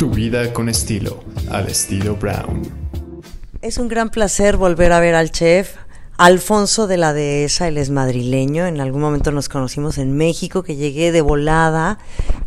Tu 0.00 0.08
vida 0.08 0.50
con 0.54 0.70
estilo, 0.70 1.22
al 1.50 1.68
estilo 1.68 2.16
Brown. 2.16 2.62
Es 3.60 3.76
un 3.76 3.88
gran 3.88 4.08
placer 4.08 4.56
volver 4.56 4.92
a 4.92 5.00
ver 5.00 5.14
al 5.14 5.30
chef. 5.30 5.76
Alfonso 6.16 6.86
de 6.86 6.96
la 6.96 7.12
Dehesa, 7.12 7.68
él 7.68 7.76
es 7.76 7.90
madrileño, 7.90 8.64
en 8.64 8.80
algún 8.80 9.02
momento 9.02 9.30
nos 9.30 9.50
conocimos 9.50 9.98
en 9.98 10.16
México, 10.16 10.62
que 10.62 10.76
llegué 10.76 11.12
de 11.12 11.20
volada 11.20 11.98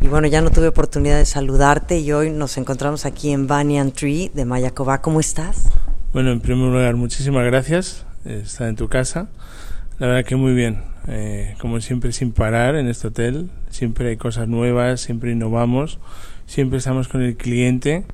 y 0.02 0.08
bueno, 0.08 0.28
ya 0.28 0.42
no 0.42 0.50
tuve 0.50 0.68
oportunidad 0.68 1.20
de 1.20 1.26
saludarte 1.26 2.00
y 2.00 2.12
hoy 2.12 2.32
nos 2.32 2.58
encontramos 2.58 3.06
aquí 3.06 3.32
en 3.32 3.46
Banyan 3.46 3.92
Tree 3.92 4.32
de 4.34 4.46
Mayacobá. 4.46 5.04
¿Cómo 5.04 5.20
estás? 5.20 5.70
Bueno, 6.12 6.32
en 6.32 6.42
primer 6.42 6.72
lugar, 6.72 6.96
muchísimas 6.96 7.46
gracias. 7.46 8.04
Está 8.26 8.68
en 8.68 8.78
tu 8.78 8.90
casa. 8.90 9.28
La 10.00 10.08
verdad 10.08 10.26
que 10.26 10.36
muy 10.36 10.56
bien. 10.56 10.82
Eh, 11.08 11.56
como 11.60 11.80
siempre, 11.82 12.14
sin 12.14 12.32
parar 12.32 12.76
en 12.76 12.88
este 12.88 13.10
hotel. 13.10 13.52
Siempre 13.70 14.10
hay 14.10 14.18
cosas 14.18 14.48
nuevas, 14.48 15.02
siempre 15.02 15.32
innovamos, 15.32 16.00
siempre 16.48 16.78
estamos 16.80 17.08
con 17.08 17.22
el 17.22 17.36
cliente. 17.36 18.06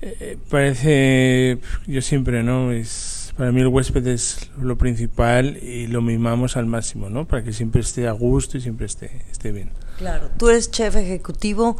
Eh, 0.00 0.36
parece, 0.50 1.58
yo 1.86 2.02
siempre, 2.02 2.42
¿no? 2.42 2.72
Es, 2.72 3.32
para 3.36 3.52
mí 3.52 3.60
el 3.60 3.68
huésped 3.68 4.06
es 4.08 4.50
lo 4.60 4.76
principal 4.76 5.56
y 5.62 5.86
lo 5.86 6.02
mimamos 6.02 6.56
al 6.56 6.66
máximo, 6.66 7.08
¿no? 7.08 7.26
Para 7.26 7.44
que 7.44 7.52
siempre 7.52 7.80
esté 7.80 8.08
a 8.08 8.12
gusto 8.12 8.58
y 8.58 8.60
siempre 8.60 8.86
esté, 8.86 9.22
esté 9.30 9.52
bien. 9.52 9.70
Claro, 9.98 10.30
tú 10.38 10.48
eres 10.48 10.70
chef 10.70 10.96
ejecutivo, 10.96 11.76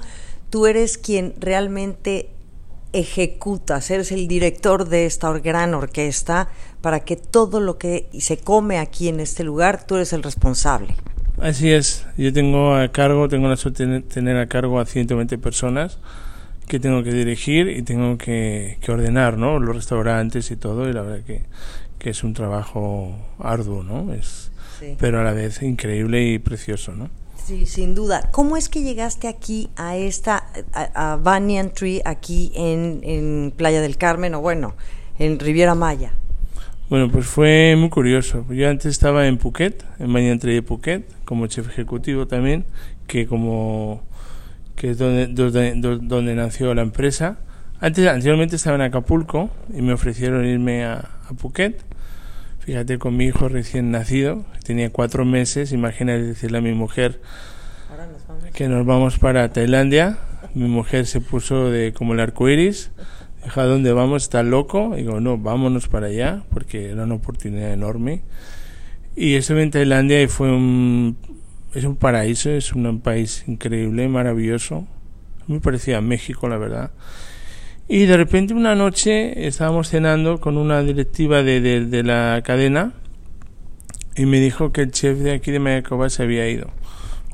tú 0.50 0.66
eres 0.66 0.98
quien 0.98 1.34
realmente 1.40 2.30
ejecutas, 2.92 3.90
eres 3.90 4.12
el 4.12 4.28
director 4.28 4.88
de 4.88 5.06
esta 5.06 5.32
gran 5.38 5.74
orquesta 5.74 6.48
para 6.80 7.00
que 7.00 7.16
todo 7.16 7.60
lo 7.60 7.78
que 7.78 8.08
se 8.18 8.36
come 8.36 8.78
aquí 8.78 9.08
en 9.08 9.20
este 9.20 9.44
lugar, 9.44 9.84
tú 9.84 9.96
eres 9.96 10.12
el 10.12 10.22
responsable. 10.22 10.94
Así 11.40 11.72
es, 11.72 12.06
yo 12.16 12.32
tengo 12.32 12.74
a 12.74 12.88
cargo, 12.88 13.28
tengo 13.28 13.48
la 13.48 13.56
suerte 13.56 13.86
de 13.86 14.00
tener 14.00 14.36
a 14.36 14.46
cargo 14.46 14.78
a 14.78 14.86
120 14.86 15.38
personas 15.38 15.98
que 16.68 16.78
tengo 16.78 17.02
que 17.02 17.12
dirigir 17.12 17.68
y 17.68 17.82
tengo 17.82 18.16
que, 18.18 18.78
ordenar, 18.88 19.38
¿no? 19.38 19.58
Los 19.58 19.76
restaurantes 19.76 20.50
y 20.50 20.56
todo, 20.56 20.88
y 20.88 20.92
la 20.92 21.02
verdad 21.02 21.24
que, 21.24 21.42
que 21.98 22.10
es 22.10 22.22
un 22.22 22.34
trabajo 22.34 23.14
arduo, 23.38 23.82
¿no? 23.82 24.12
Es, 24.14 24.50
Pero 24.98 25.20
a 25.20 25.24
la 25.24 25.32
vez 25.32 25.62
increíble 25.62 26.24
y 26.24 26.38
precioso, 26.38 26.92
¿no? 26.92 27.10
Sí, 27.44 27.66
sin 27.66 27.94
duda. 27.94 28.28
¿Cómo 28.30 28.56
es 28.56 28.68
que 28.68 28.82
llegaste 28.82 29.26
aquí 29.26 29.68
a 29.76 29.96
esta, 29.96 30.46
a, 30.72 31.16
Banyan 31.16 31.72
Tree, 31.72 32.00
aquí 32.04 32.52
en, 32.54 33.00
en, 33.02 33.52
Playa 33.56 33.80
del 33.80 33.96
Carmen, 33.96 34.34
o 34.34 34.40
bueno, 34.40 34.74
en 35.18 35.40
Riviera 35.40 35.74
Maya? 35.74 36.12
Bueno, 36.92 37.08
pues 37.10 37.24
fue 37.24 37.74
muy 37.74 37.88
curioso. 37.88 38.44
Yo 38.50 38.68
antes 38.68 38.84
estaba 38.84 39.26
en 39.26 39.38
Phuket, 39.38 39.82
en 39.98 40.12
Banyan 40.12 40.38
Tree 40.38 40.56
de 40.56 40.62
Phuket, 40.62 41.06
como 41.24 41.46
chef 41.46 41.66
ejecutivo 41.66 42.26
también, 42.26 42.66
que 43.06 43.26
como 43.26 44.02
que 44.76 44.90
es 44.90 44.98
donde, 44.98 45.26
donde, 45.28 45.98
donde 46.02 46.34
nació 46.34 46.74
la 46.74 46.82
empresa. 46.82 47.38
Antes, 47.80 48.06
anteriormente 48.06 48.56
estaba 48.56 48.76
en 48.76 48.82
Acapulco 48.82 49.48
y 49.74 49.80
me 49.80 49.94
ofrecieron 49.94 50.44
irme 50.44 50.84
a, 50.84 50.96
a 51.30 51.34
Phuket 51.34 51.80
Fíjate 52.60 52.98
con 52.98 53.16
mi 53.16 53.24
hijo 53.24 53.48
recién 53.48 53.90
nacido, 53.90 54.44
tenía 54.62 54.90
cuatro 54.90 55.24
meses, 55.24 55.72
imagínate 55.72 56.24
decirle 56.24 56.58
a 56.58 56.60
mi 56.60 56.74
mujer 56.74 57.22
que 58.52 58.68
nos 58.68 58.84
vamos 58.84 59.18
para 59.18 59.50
Tailandia. 59.50 60.18
Mi 60.52 60.68
mujer 60.68 61.06
se 61.06 61.22
puso 61.22 61.70
de 61.70 61.94
como 61.94 62.12
el 62.12 62.20
arco 62.20 62.50
iris, 62.50 62.90
¿a 63.54 63.62
dónde 63.64 63.92
vamos? 63.92 64.22
¿Está 64.24 64.42
loco? 64.42 64.92
Y 64.94 65.02
digo, 65.02 65.20
no, 65.20 65.38
vámonos 65.38 65.88
para 65.88 66.06
allá, 66.06 66.42
porque 66.50 66.90
era 66.90 67.04
una 67.04 67.14
oportunidad 67.14 67.72
enorme. 67.72 68.22
Y 69.14 69.34
estuve 69.34 69.62
en 69.62 69.70
Tailandia 69.70 70.26
fue 70.28 70.50
un, 70.50 71.16
es 71.74 71.84
un 71.84 71.96
paraíso, 71.96 72.50
es 72.50 72.72
un 72.72 73.00
país 73.00 73.44
increíble, 73.46 74.08
maravilloso. 74.08 74.86
Me 75.46 75.60
parecía 75.60 76.00
México, 76.00 76.48
la 76.48 76.56
verdad. 76.56 76.90
Y 77.88 78.06
de 78.06 78.16
repente 78.16 78.54
una 78.54 78.74
noche 78.74 79.46
estábamos 79.46 79.88
cenando 79.88 80.40
con 80.40 80.56
una 80.56 80.82
directiva 80.82 81.42
de, 81.42 81.60
de, 81.60 82.02
la 82.02 82.40
cadena 82.44 82.92
y 84.16 84.24
me 84.24 84.40
dijo 84.40 84.72
que 84.72 84.82
el 84.82 84.92
chef 84.92 85.18
de 85.18 85.32
aquí 85.32 85.50
de 85.50 85.58
Mayacoba 85.58 86.08
se 86.08 86.22
había 86.22 86.48
ido. 86.48 86.70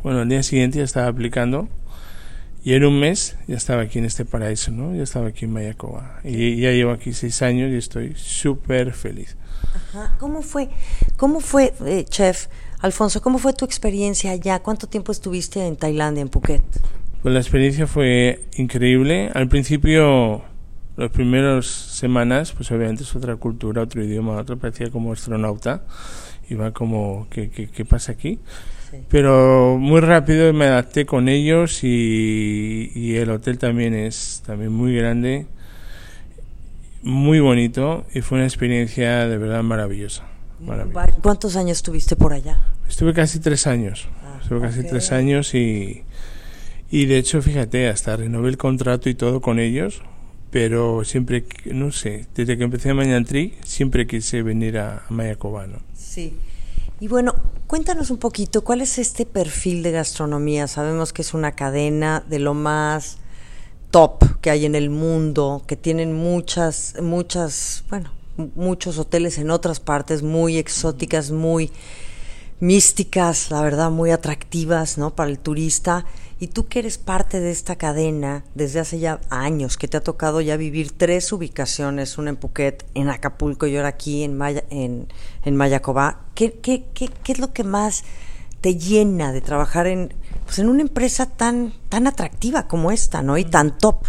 Bueno, 0.02 0.20
al 0.20 0.28
día 0.28 0.42
siguiente 0.42 0.78
ya 0.78 0.84
estaba 0.84 1.06
aplicando 1.06 1.68
y 2.68 2.74
en 2.74 2.84
un 2.84 3.00
mes 3.00 3.34
ya 3.46 3.56
estaba 3.56 3.80
aquí 3.80 3.98
en 3.98 4.04
este 4.04 4.26
paraíso, 4.26 4.70
¿no? 4.72 4.94
Ya 4.94 5.02
estaba 5.02 5.28
aquí 5.28 5.46
en 5.46 5.54
Mayacoba. 5.54 6.20
Y 6.22 6.60
ya 6.60 6.70
llevo 6.70 6.92
aquí 6.92 7.14
seis 7.14 7.40
años 7.40 7.70
y 7.72 7.76
estoy 7.76 8.12
súper 8.14 8.92
feliz. 8.92 9.38
Ajá. 9.74 10.14
¿Cómo 10.18 10.42
fue, 10.42 10.68
cómo 11.16 11.40
fue 11.40 11.72
eh, 11.86 12.04
chef 12.04 12.48
Alfonso, 12.80 13.22
cómo 13.22 13.38
fue 13.38 13.54
tu 13.54 13.64
experiencia 13.64 14.32
allá? 14.32 14.58
¿Cuánto 14.58 14.86
tiempo 14.86 15.12
estuviste 15.12 15.66
en 15.66 15.76
Tailandia, 15.76 16.20
en 16.20 16.28
Phuket? 16.28 16.62
Pues 17.22 17.32
la 17.32 17.40
experiencia 17.40 17.86
fue 17.86 18.44
increíble. 18.58 19.30
Al 19.32 19.48
principio, 19.48 20.42
las 20.98 21.10
primeras 21.10 21.64
semanas, 21.64 22.52
pues 22.52 22.70
obviamente 22.70 23.02
es 23.02 23.16
otra 23.16 23.36
cultura, 23.36 23.80
otro 23.80 24.04
idioma, 24.04 24.36
otro 24.36 24.58
parecía 24.58 24.90
como 24.90 25.14
astronauta. 25.14 25.84
Iba 26.50 26.72
como, 26.72 27.28
¿qué, 27.30 27.48
qué, 27.48 27.84
pasa 27.86 28.12
aquí? 28.12 28.40
Pero 29.10 29.76
muy 29.78 30.00
rápido 30.00 30.52
me 30.52 30.66
adapté 30.66 31.06
con 31.06 31.28
ellos 31.28 31.84
y, 31.84 32.90
y 32.94 33.16
el 33.16 33.30
hotel 33.30 33.58
también 33.58 33.94
es 33.94 34.42
también 34.46 34.72
muy 34.72 34.94
grande, 34.94 35.46
muy 37.02 37.40
bonito 37.40 38.04
y 38.14 38.20
fue 38.20 38.38
una 38.38 38.46
experiencia 38.46 39.26
de 39.26 39.38
verdad 39.38 39.62
maravillosa. 39.62 40.24
¿Cuántos 41.22 41.56
años 41.56 41.78
estuviste 41.78 42.16
por 42.16 42.32
allá? 42.32 42.60
Estuve 42.88 43.12
casi 43.12 43.38
tres 43.38 43.66
años. 43.66 44.08
Ah, 44.24 44.38
Estuve 44.42 44.60
casi 44.60 44.82
tres 44.82 45.12
años 45.12 45.54
y 45.54 46.02
y 46.90 47.06
de 47.06 47.18
hecho, 47.18 47.42
fíjate, 47.42 47.88
hasta 47.88 48.16
renové 48.16 48.48
el 48.48 48.56
contrato 48.56 49.10
y 49.10 49.14
todo 49.14 49.40
con 49.40 49.58
ellos, 49.58 50.00
pero 50.50 51.04
siempre, 51.04 51.44
no 51.66 51.92
sé, 51.92 52.26
desde 52.34 52.56
que 52.56 52.64
empecé 52.64 52.90
a 52.90 52.94
Mañantri, 52.94 53.54
siempre 53.62 54.06
quise 54.06 54.42
venir 54.42 54.78
a, 54.78 55.04
Mayacobano. 55.10 55.80
Sí. 55.94 56.34
Y 57.00 57.06
bueno, 57.06 57.36
cuéntanos 57.68 58.10
un 58.10 58.16
poquito, 58.16 58.64
¿cuál 58.64 58.80
es 58.80 58.98
este 58.98 59.24
perfil 59.24 59.84
de 59.84 59.92
gastronomía? 59.92 60.66
Sabemos 60.66 61.12
que 61.12 61.22
es 61.22 61.32
una 61.32 61.52
cadena 61.52 62.24
de 62.28 62.40
lo 62.40 62.54
más 62.54 63.18
top 63.92 64.40
que 64.40 64.50
hay 64.50 64.66
en 64.66 64.74
el 64.74 64.90
mundo, 64.90 65.62
que 65.68 65.76
tienen 65.76 66.12
muchas, 66.12 66.96
muchas, 67.00 67.84
bueno, 67.88 68.10
muchos 68.56 68.98
hoteles 68.98 69.38
en 69.38 69.52
otras 69.52 69.78
partes 69.78 70.24
muy 70.24 70.58
exóticas, 70.58 71.30
muy 71.30 71.70
místicas, 72.58 73.52
la 73.52 73.62
verdad, 73.62 73.92
muy 73.92 74.10
atractivas, 74.10 74.98
¿no? 74.98 75.14
Para 75.14 75.30
el 75.30 75.38
turista. 75.38 76.04
Y 76.40 76.48
tú 76.48 76.66
que 76.66 76.78
eres 76.78 76.98
parte 76.98 77.40
de 77.40 77.50
esta 77.50 77.76
cadena 77.76 78.44
desde 78.54 78.78
hace 78.80 78.98
ya 79.00 79.20
años, 79.28 79.76
que 79.76 79.88
te 79.88 79.96
ha 79.96 80.00
tocado 80.00 80.40
ya 80.40 80.56
vivir 80.56 80.92
tres 80.92 81.32
ubicaciones, 81.32 82.16
una 82.16 82.30
en 82.30 82.36
Phuket, 82.36 82.86
en 82.94 83.08
Acapulco 83.08 83.66
y 83.66 83.76
ahora 83.76 83.88
aquí 83.88 84.22
en, 84.22 84.36
Maya, 84.36 84.62
en, 84.70 85.08
en 85.44 85.56
Mayacobá, 85.56 86.20
¿qué, 86.34 86.52
qué, 86.52 86.84
qué, 86.94 87.10
qué 87.24 87.32
es 87.32 87.38
lo 87.40 87.52
que 87.52 87.64
más 87.64 88.04
te 88.60 88.76
llena 88.76 89.32
de 89.32 89.40
trabajar 89.40 89.86
en, 89.86 90.14
pues 90.44 90.58
en 90.58 90.68
una 90.68 90.82
empresa 90.82 91.26
tan, 91.26 91.72
tan 91.88 92.06
atractiva 92.06 92.68
como 92.68 92.90
esta, 92.90 93.22
¿no? 93.22 93.36
Y 93.38 93.44
tan 93.44 93.78
top. 93.78 94.06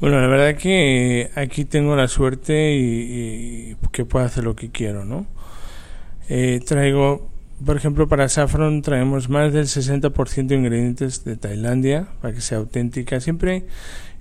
Bueno, 0.00 0.20
la 0.20 0.28
verdad 0.28 0.56
que 0.56 1.30
aquí 1.34 1.64
tengo 1.64 1.96
la 1.96 2.06
suerte 2.06 2.74
y, 2.76 3.76
que 3.90 4.04
puedo 4.04 4.24
hacer 4.24 4.44
lo 4.44 4.54
que 4.54 4.70
quiero, 4.70 5.04
¿no? 5.04 5.26
Eh, 6.28 6.60
traigo 6.64 7.30
por 7.64 7.76
ejemplo, 7.76 8.08
para 8.08 8.28
Saffron 8.28 8.82
traemos 8.82 9.28
más 9.28 9.52
del 9.52 9.66
60% 9.66 10.46
de 10.46 10.54
ingredientes 10.54 11.24
de 11.24 11.36
Tailandia 11.36 12.08
para 12.20 12.34
que 12.34 12.40
sea 12.40 12.58
auténtica 12.58 13.20
siempre 13.20 13.66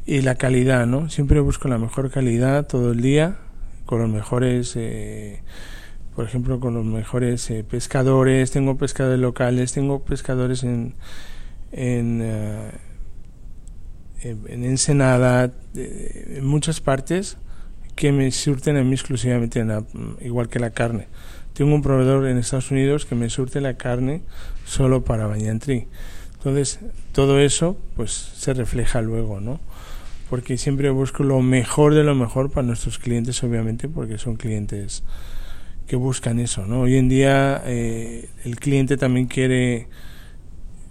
y 0.05 0.21
la 0.21 0.35
calidad, 0.35 0.87
¿no? 0.87 1.09
Siempre 1.09 1.39
busco 1.39 1.67
la 1.67 1.77
mejor 1.77 2.09
calidad 2.09 2.65
todo 2.67 2.91
el 2.91 3.01
día 3.01 3.37
con 3.85 3.99
los 3.99 4.09
mejores, 4.09 4.73
eh, 4.75 5.43
por 6.15 6.25
ejemplo, 6.25 6.59
con 6.59 6.73
los 6.73 6.85
mejores 6.85 7.49
eh, 7.51 7.63
pescadores. 7.63 8.51
Tengo 8.51 8.77
pescadores 8.77 9.19
locales, 9.19 9.73
tengo 9.73 10.03
pescadores 10.03 10.63
en 10.63 10.95
en, 11.71 12.21
eh, 12.23 12.71
en 14.23 14.63
Ensenada, 14.63 15.51
en 15.75 16.45
muchas 16.45 16.81
partes 16.81 17.37
que 17.95 18.11
me 18.11 18.31
surten 18.31 18.77
a 18.77 18.83
mí 18.83 18.93
exclusivamente, 18.93 19.65
igual 20.21 20.49
que 20.49 20.59
la 20.59 20.69
carne 20.71 21.07
tengo 21.57 21.73
un 21.73 21.81
proveedor 21.81 22.27
en 22.27 22.37
Estados 22.37 22.69
Unidos 22.69 23.07
que 23.07 23.15
me 23.15 23.31
surte 23.31 23.61
la 23.61 23.77
carne 23.77 24.21
solo 24.63 25.03
para 25.03 25.25
Bañantri. 25.25 25.87
Entonces, 26.35 26.79
todo 27.13 27.39
eso 27.39 27.79
pues 27.95 28.11
se 28.11 28.53
refleja 28.53 29.01
luego, 29.01 29.41
¿no? 29.41 29.59
Porque 30.29 30.59
siempre 30.59 30.91
busco 30.91 31.23
lo 31.23 31.41
mejor 31.41 31.95
de 31.95 32.03
lo 32.03 32.13
mejor 32.13 32.51
para 32.51 32.67
nuestros 32.67 32.99
clientes, 32.99 33.43
obviamente, 33.43 33.89
porque 33.89 34.19
son 34.19 34.35
clientes 34.35 35.03
que 35.87 35.95
buscan 35.95 36.39
eso, 36.39 36.67
¿no? 36.67 36.81
Hoy 36.81 36.95
en 36.95 37.09
día 37.09 37.63
eh, 37.65 38.29
el 38.45 38.59
cliente 38.59 38.95
también 38.95 39.25
quiere 39.25 39.87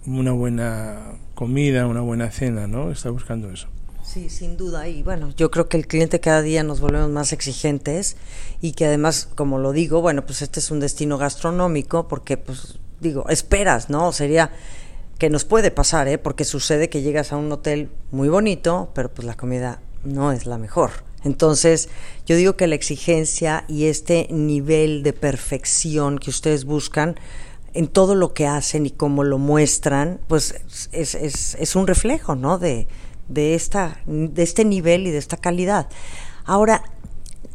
una 0.05 0.33
buena 0.33 1.13
comida, 1.33 1.87
una 1.87 2.01
buena 2.01 2.29
cena, 2.29 2.67
¿no? 2.67 2.91
Está 2.91 3.09
buscando 3.09 3.49
eso. 3.51 3.69
Sí, 4.07 4.29
sin 4.29 4.55
duda. 4.55 4.87
Y 4.87 5.03
bueno, 5.03 5.33
yo 5.35 5.51
creo 5.51 5.67
que 5.67 5.75
el 5.75 5.85
cliente 5.85 6.21
cada 6.21 6.41
día 6.41 6.63
nos 6.63 6.79
volvemos 6.79 7.09
más 7.09 7.33
exigentes 7.33 8.15
y 8.61 8.71
que 8.71 8.85
además, 8.85 9.27
como 9.35 9.59
lo 9.59 9.73
digo, 9.73 10.01
bueno, 10.01 10.25
pues 10.25 10.41
este 10.41 10.61
es 10.61 10.71
un 10.71 10.79
destino 10.79 11.17
gastronómico 11.17 12.07
porque, 12.07 12.37
pues 12.37 12.79
digo, 13.01 13.27
esperas, 13.27 13.89
¿no? 13.89 14.13
Sería 14.13 14.51
que 15.19 15.29
nos 15.29 15.43
puede 15.43 15.71
pasar, 15.71 16.07
¿eh? 16.07 16.17
porque 16.17 16.45
sucede 16.45 16.89
que 16.89 17.01
llegas 17.01 17.33
a 17.33 17.37
un 17.37 17.51
hotel 17.51 17.89
muy 18.11 18.29
bonito, 18.29 18.91
pero 18.95 19.13
pues 19.13 19.25
la 19.27 19.35
comida 19.35 19.81
no 20.05 20.31
es 20.31 20.45
la 20.45 20.57
mejor. 20.57 20.91
Entonces, 21.25 21.89
yo 22.25 22.37
digo 22.37 22.55
que 22.55 22.67
la 22.67 22.75
exigencia 22.75 23.65
y 23.67 23.87
este 23.87 24.27
nivel 24.31 25.03
de 25.03 25.11
perfección 25.11 26.17
que 26.17 26.29
ustedes 26.29 26.63
buscan 26.63 27.19
en 27.73 27.87
todo 27.87 28.15
lo 28.15 28.33
que 28.33 28.47
hacen 28.47 28.85
y 28.85 28.91
cómo 28.91 29.25
lo 29.25 29.37
muestran, 29.37 30.21
pues 30.29 30.55
es, 30.93 31.13
es, 31.13 31.55
es 31.59 31.75
un 31.75 31.87
reflejo, 31.87 32.35
¿no? 32.35 32.57
De, 32.57 32.87
de, 33.29 33.55
esta, 33.55 33.99
de 34.05 34.43
este 34.43 34.65
nivel 34.65 35.07
y 35.07 35.11
de 35.11 35.17
esta 35.17 35.37
calidad. 35.37 35.87
Ahora, 36.45 36.83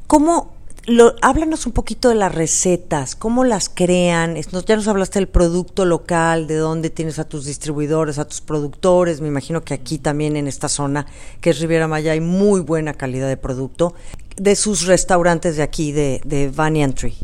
¿cómo 0.07 0.53
lo, 0.87 1.15
háblanos 1.23 1.67
un 1.67 1.73
poquito 1.73 2.09
de 2.09 2.17
las 2.17 2.35
recetas, 2.35 3.15
cómo 3.15 3.45
las 3.45 3.69
crean. 3.69 4.37
Ya 4.67 4.77
nos 4.77 4.89
hablaste 4.89 5.21
del 5.21 5.29
producto 5.29 5.85
local, 5.85 6.47
de 6.47 6.57
dónde 6.57 6.91
tienes 6.91 7.19
a 7.19 7.25
tus 7.29 7.47
distribuidores, 7.47 8.19
a 8.19 8.25
tus 8.27 8.41
productores. 8.41 9.21
Me 9.21 9.29
imagino 9.29 9.63
que 9.63 9.75
aquí 9.75 9.99
también 9.99 10.37
en 10.37 10.49
esta 10.49 10.69
zona, 10.69 11.07
que 11.41 11.51
es 11.51 11.61
Riviera 11.61 11.87
Maya, 11.87 12.13
hay 12.13 12.21
muy 12.21 12.61
buena 12.61 12.95
calidad 12.95 13.29
de 13.29 13.37
producto. 13.37 13.95
De 14.37 14.57
sus 14.57 14.87
restaurantes 14.87 15.57
de 15.57 15.63
aquí, 15.63 15.93
de, 15.93 16.21
de 16.25 16.49
Banyan 16.49 16.95
Tree. 16.95 17.15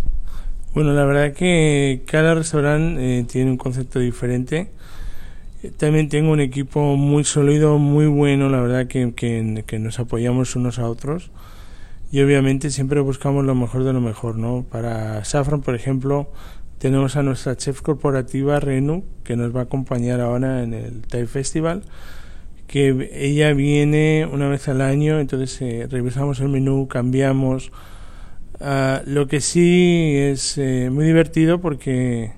Bueno, 0.75 0.93
la 0.93 1.05
verdad 1.05 1.33
que 1.33 2.03
cada 2.07 2.35
restaurante 2.35 3.19
eh, 3.19 3.25
tiene 3.25 3.51
un 3.51 3.57
concepto 3.57 3.99
diferente. 3.99 4.71
También 5.77 6.09
tengo 6.09 6.31
un 6.31 6.41
equipo 6.41 6.97
muy 6.97 7.25
sólido, 7.25 7.79
muy 7.79 8.07
bueno, 8.07 8.49
la 8.49 8.61
verdad 8.61 8.87
que, 8.87 9.13
que, 9.15 9.65
que 9.67 9.79
nos 9.79 9.99
apoyamos 9.99 10.55
unos 10.55 10.79
a 10.79 10.89
otros 10.89 11.31
y 12.11 12.21
obviamente 12.21 12.71
siempre 12.71 13.01
buscamos 13.01 13.45
lo 13.45 13.55
mejor 13.55 13.85
de 13.85 13.93
lo 13.93 14.01
mejor, 14.01 14.37
¿no? 14.37 14.65
Para 14.71 15.25
Saffron, 15.25 15.61
por 15.61 15.75
ejemplo, 15.75 16.31
tenemos 16.79 17.17
a 17.17 17.23
nuestra 17.23 17.57
chef 17.57 17.83
corporativa 17.83 18.61
Renu, 18.61 19.05
que 19.25 19.37
nos 19.37 19.55
va 19.55 19.61
a 19.61 19.63
acompañar 19.65 20.21
ahora 20.21 20.63
en 20.63 20.73
el 20.73 21.03
Thai 21.03 21.27
Festival, 21.27 21.83
que 22.67 23.11
ella 23.13 23.53
viene 23.53 24.29
una 24.31 24.49
vez 24.49 24.69
al 24.69 24.81
año, 24.81 25.21
entonces 25.21 25.61
eh, 25.61 25.87
revisamos 25.91 26.41
el 26.41 26.49
menú, 26.49 26.89
cambiamos. 26.89 27.73
Uh, 28.61 29.05
lo 29.07 29.29
que 29.29 29.41
sí 29.41 30.15
es 30.17 30.59
eh, 30.59 30.89
muy 30.91 31.05
divertido 31.05 31.61
porque 31.61 32.33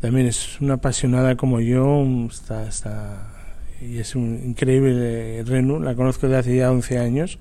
también 0.00 0.26
es 0.26 0.60
una 0.60 0.74
apasionada 0.74 1.36
como 1.36 1.60
yo, 1.60 2.04
está, 2.30 2.66
está, 2.66 3.28
y 3.80 3.98
es 3.98 4.14
un 4.14 4.40
increíble 4.44 5.42
Renu, 5.44 5.80
la 5.80 5.94
conozco 5.94 6.26
desde 6.26 6.38
hace 6.38 6.56
ya 6.56 6.70
11 6.70 6.98
años. 6.98 7.38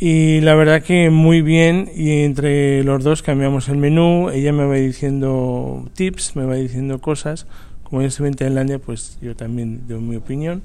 Y 0.00 0.40
la 0.40 0.54
verdad 0.54 0.82
que 0.82 1.08
muy 1.10 1.40
bien 1.40 1.88
y 1.94 2.24
entre 2.24 2.82
los 2.82 3.04
dos 3.04 3.22
cambiamos 3.22 3.68
el 3.68 3.76
menú, 3.76 4.28
ella 4.30 4.52
me 4.52 4.64
va 4.64 4.74
diciendo 4.74 5.88
tips, 5.94 6.34
me 6.34 6.44
va 6.44 6.56
diciendo 6.56 7.00
cosas, 7.00 7.46
como 7.84 8.02
yo 8.02 8.08
estuve 8.08 8.28
en 8.28 8.34
Tailandia 8.34 8.80
pues 8.80 9.18
yo 9.22 9.36
también 9.36 9.86
doy 9.86 10.00
mi 10.00 10.16
opinión, 10.16 10.62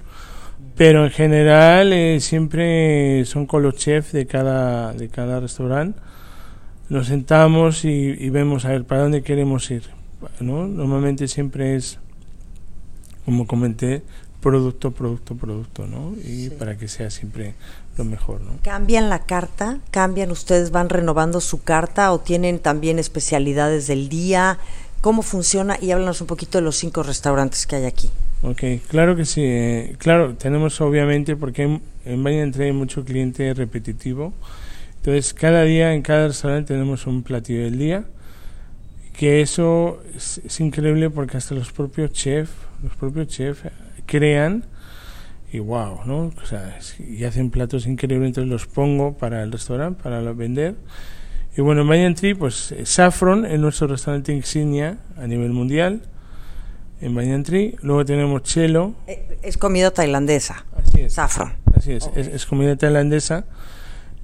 pero 0.75 1.05
en 1.05 1.11
general 1.11 1.93
eh, 1.93 2.19
siempre 2.21 3.23
son 3.25 3.45
con 3.45 3.61
los 3.61 3.75
chefs 3.75 4.13
de 4.13 4.25
cada, 4.25 4.93
de 4.93 5.09
cada 5.09 5.39
restaurante, 5.39 5.99
nos 6.89 7.07
sentamos 7.07 7.85
y, 7.85 8.15
y, 8.19 8.29
vemos 8.31 8.65
a 8.65 8.69
ver 8.69 8.83
para 8.85 9.03
dónde 9.03 9.21
queremos 9.21 9.69
ir, 9.69 9.83
¿no? 10.39 10.67
Normalmente 10.67 11.27
siempre 11.27 11.75
es, 11.75 11.97
como 13.25 13.47
comenté, 13.47 14.03
producto, 14.41 14.91
producto, 14.91 15.35
producto, 15.35 15.87
¿no? 15.87 16.13
Y 16.17 16.45
sí. 16.45 16.49
para 16.57 16.77
que 16.77 16.87
sea 16.87 17.09
siempre 17.09 17.55
lo 17.97 18.05
mejor, 18.05 18.41
¿no? 18.41 18.51
¿Cambian 18.63 19.09
la 19.09 19.19
carta? 19.19 19.79
¿Cambian 19.91 20.31
ustedes, 20.31 20.71
van 20.71 20.89
renovando 20.89 21.41
su 21.41 21.61
carta 21.61 22.11
o 22.11 22.19
tienen 22.19 22.59
también 22.59 22.99
especialidades 22.99 23.87
del 23.87 24.09
día? 24.09 24.57
¿Cómo 25.01 25.21
funciona? 25.21 25.77
Y 25.81 25.91
háblanos 25.91 26.21
un 26.21 26.27
poquito 26.27 26.57
de 26.57 26.63
los 26.63 26.75
cinco 26.75 27.03
restaurantes 27.03 27.65
que 27.65 27.77
hay 27.77 27.85
aquí. 27.85 28.09
Ok, 28.41 28.63
claro 28.87 29.15
que 29.15 29.25
sí. 29.25 29.41
Eh, 29.43 29.95
claro, 29.97 30.35
tenemos 30.35 30.79
obviamente, 30.81 31.35
porque 31.35 31.63
en, 31.63 31.81
en 32.05 32.23
Valle 32.23 32.41
Entre 32.41 32.65
hay 32.65 32.71
mucho 32.71 33.03
cliente 33.03 33.53
repetitivo. 33.53 34.33
Entonces, 34.97 35.33
cada 35.33 35.63
día 35.63 35.93
en 35.93 36.01
cada 36.01 36.27
restaurante 36.27 36.73
tenemos 36.73 37.07
un 37.07 37.23
platillo 37.23 37.63
del 37.63 37.77
día. 37.77 38.05
Que 39.13 39.41
eso 39.41 40.01
es, 40.15 40.39
es 40.45 40.59
increíble 40.59 41.09
porque 41.09 41.37
hasta 41.37 41.55
los 41.55 41.71
propios 41.71 42.11
chefs, 42.11 42.51
los 42.83 42.95
propios 42.95 43.27
chefs 43.27 43.63
crean 44.05 44.65
y 45.51 45.59
wow, 45.59 46.01
¿no? 46.05 46.31
O 46.41 46.45
sea, 46.45 46.77
y 46.99 47.23
hacen 47.23 47.49
platos 47.49 47.87
increíbles, 47.87 48.27
entonces 48.27 48.49
los 48.49 48.67
pongo 48.67 49.17
para 49.17 49.41
el 49.43 49.51
restaurante, 49.51 50.01
para 50.03 50.21
vender. 50.33 50.75
Y 51.57 51.61
bueno, 51.61 51.81
en 51.81 51.87
Banyan 51.87 52.15
Tree, 52.15 52.35
pues 52.35 52.73
Saffron 52.83 53.45
es 53.45 53.59
nuestro 53.59 53.87
restaurante 53.87 54.31
insignia 54.31 54.99
a 55.17 55.25
nivel 55.25 55.51
mundial, 55.51 56.01
en 57.01 57.15
Banyan 57.15 57.43
Tree. 57.43 57.75
Luego 57.81 58.05
tenemos 58.05 58.43
Chelo. 58.43 58.93
Es 59.41 59.57
comida 59.57 59.91
tailandesa. 59.91 60.65
Así 60.75 61.01
es. 61.01 61.13
Saffron. 61.13 61.53
Así 61.75 61.93
es, 61.93 62.03
okay. 62.03 62.21
es, 62.21 62.27
es, 62.27 62.45
comida 62.45 62.75
tailandesa 62.75 63.45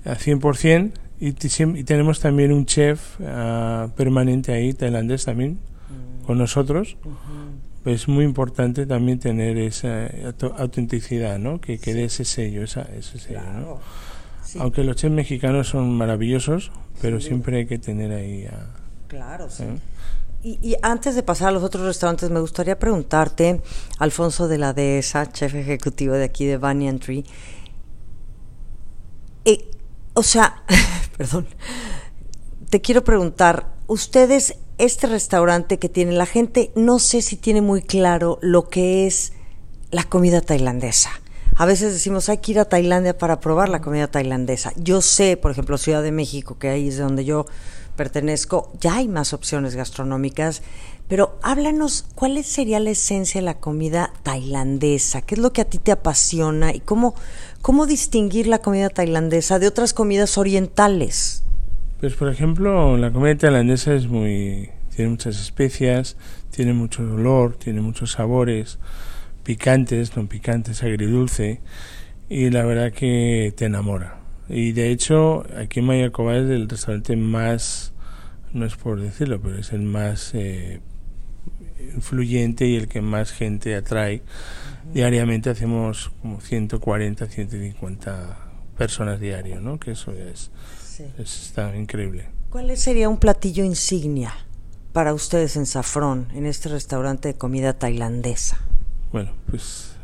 a 0.06 0.16
100%. 0.16 0.92
Y, 1.20 1.30
y 1.30 1.84
tenemos 1.84 2.20
también 2.20 2.52
un 2.52 2.66
chef 2.66 3.20
uh, 3.20 3.90
permanente 3.96 4.52
ahí, 4.52 4.74
tailandés 4.74 5.26
también, 5.26 5.54
mm. 5.54 6.26
con 6.26 6.38
nosotros. 6.38 6.98
Uh 7.04 7.10
-huh. 7.10 7.92
Es 7.92 8.08
muy 8.08 8.26
importante 8.26 8.88
también 8.88 9.20
tener 9.20 9.58
esa 9.60 10.10
autenticidad, 10.58 11.38
¿no? 11.38 11.62
Que 11.62 11.78
quede 11.78 12.10
sí. 12.10 12.24
ese 12.24 12.26
sello, 12.26 12.64
esa, 12.64 12.82
ese 12.82 13.20
sello, 13.20 13.42
claro. 13.42 13.60
¿no? 13.60 13.80
Sí. 14.44 14.58
Aunque 14.60 14.84
los 14.84 14.96
chefs 14.96 15.14
mexicanos 15.14 15.68
son 15.68 15.96
maravillosos, 15.96 16.72
pero 17.00 17.20
sí. 17.20 17.28
siempre 17.28 17.58
hay 17.58 17.66
que 17.68 17.78
tener 17.78 18.12
ahí 18.12 18.46
a... 18.46 18.70
Claro, 19.08 19.50
sí. 19.52 19.64
¿eh? 19.64 19.80
Y, 20.42 20.60
y, 20.62 20.76
antes 20.82 21.16
de 21.16 21.24
pasar 21.24 21.50
a 21.50 21.52
los 21.52 21.64
otros 21.64 21.86
restaurantes, 21.86 22.30
me 22.30 22.40
gustaría 22.40 22.78
preguntarte, 22.78 23.62
Alfonso 24.00 24.48
de 24.48 24.58
la 24.60 24.74
Dehesa, 24.74 25.32
chef 25.32 25.56
ejecutivo 25.56 26.14
de 26.14 26.24
aquí 26.24 26.46
de 26.46 26.58
Banyan 26.58 27.00
Tree, 27.00 27.24
eh, 29.46 29.70
o 30.16 30.24
sea, 30.24 30.64
perdón, 31.18 31.48
te 32.70 32.82
quiero 32.82 33.04
preguntar, 33.04 33.76
ustedes, 33.88 34.56
este 34.80 35.08
restaurante 35.08 35.78
que 35.78 35.90
tiene 35.90 36.14
la 36.14 36.26
gente, 36.26 36.72
no 36.76 37.00
sé 37.00 37.22
si 37.22 37.36
tiene 37.38 37.62
muy 37.62 37.84
claro 37.84 38.40
lo 38.42 38.68
que 38.68 39.06
es 39.06 39.34
la 39.92 40.04
comida 40.04 40.42
tailandesa. 40.42 41.12
A 41.58 41.66
veces 41.66 41.94
decimos, 41.94 42.28
hay 42.28 42.40
que 42.40 42.52
ir 42.52 42.60
a 42.60 42.66
Tailandia 42.66 43.18
para 43.18 43.40
probar 43.40 43.70
la 43.70 43.80
comida 43.80 44.08
tailandesa. 44.08 44.74
Yo 44.76 45.02
sé, 45.02 45.38
por 45.38 45.52
ejemplo, 45.52 45.78
Ciudad 45.78 46.04
de 46.04 46.12
México, 46.12 46.58
que 46.60 46.68
ahí 46.68 46.90
es 46.90 46.98
de 46.98 47.04
donde 47.04 47.24
yo 47.24 47.46
pertenezco, 47.96 48.74
ya 48.82 48.96
hay 48.96 49.08
más 49.08 49.32
opciones 49.32 49.74
gastronómicas, 49.74 50.64
pero 51.08 51.40
háblanos, 51.44 52.08
¿cuál 52.14 52.44
sería 52.44 52.82
la 52.82 52.90
esencia 52.90 53.40
de 53.40 53.46
la 53.46 53.60
comida 53.60 54.12
tailandesa? 54.24 55.22
¿Qué 55.22 55.36
es 55.36 55.40
lo 55.40 55.54
que 55.54 55.62
a 55.62 55.66
ti 55.66 55.78
te 55.78 55.94
apasiona 55.94 56.74
y 56.74 56.82
cómo, 56.82 57.16
cómo 57.66 57.88
distinguir 57.88 58.46
la 58.46 58.60
comida 58.60 58.90
tailandesa 58.90 59.58
de 59.58 59.66
otras 59.66 59.96
comidas 59.96 60.38
orientales? 60.38 61.44
Pues 62.00 62.14
por 62.14 62.30
ejemplo, 62.30 62.96
la 62.96 63.12
comida 63.12 63.36
tailandesa 63.36 63.96
es 63.96 64.08
muy 64.08 64.70
tiene 64.96 65.10
muchas 65.10 65.42
especias, 65.42 66.16
tiene 66.52 66.74
mucho 66.74 67.02
olor, 67.02 67.56
tiene 67.58 67.82
muchos 67.82 68.12
sabores 68.12 68.78
picantes, 69.42 70.16
no 70.16 70.28
picantes, 70.28 70.84
agridulce 70.84 71.60
y 72.30 72.52
la 72.52 72.64
verdad 72.66 72.94
que 72.94 73.52
te 73.58 73.66
enamora. 73.66 74.20
Y 74.48 74.74
de 74.74 74.92
hecho, 74.92 75.44
aquí 75.58 75.80
en 75.80 75.88
Mayacoba 75.88 76.38
es 76.38 76.48
el 76.48 76.70
restaurante 76.70 77.16
más, 77.16 77.94
no 78.54 78.68
es 78.68 78.76
por 78.76 79.02
decirlo, 79.02 79.42
pero 79.42 79.58
es 79.58 79.74
el 79.74 79.82
más 79.82 80.36
eh, 80.36 80.82
influyente 81.94 82.66
y 82.68 82.76
el 82.76 82.88
que 82.88 83.02
más 83.02 83.32
gente 83.32 83.76
atrae. 83.76 84.22
Diariamente 84.94 85.50
hacemos 85.50 86.12
como 86.22 86.40
140, 86.42 87.26
150 87.26 88.38
personas 88.78 89.20
diario, 89.20 89.62
¿no? 89.62 89.80
Que 89.80 89.92
eso 89.92 90.12
es, 90.12 90.52
sí. 90.84 91.04
es 91.18 91.48
está 91.48 91.76
increíble. 91.76 92.28
¿Cuál 92.50 92.76
sería 92.78 93.10
un 93.10 93.18
platillo 93.18 93.64
insignia 93.64 94.34
para 94.94 95.14
ustedes 95.14 95.58
en 95.58 95.66
Safrón, 95.66 96.28
en 96.34 96.46
este 96.46 96.70
restaurante 96.70 97.30
de 97.30 97.34
comida 97.34 97.74
tailandesa? 97.74 98.60
Bueno, 99.12 99.32
pues 99.50 99.96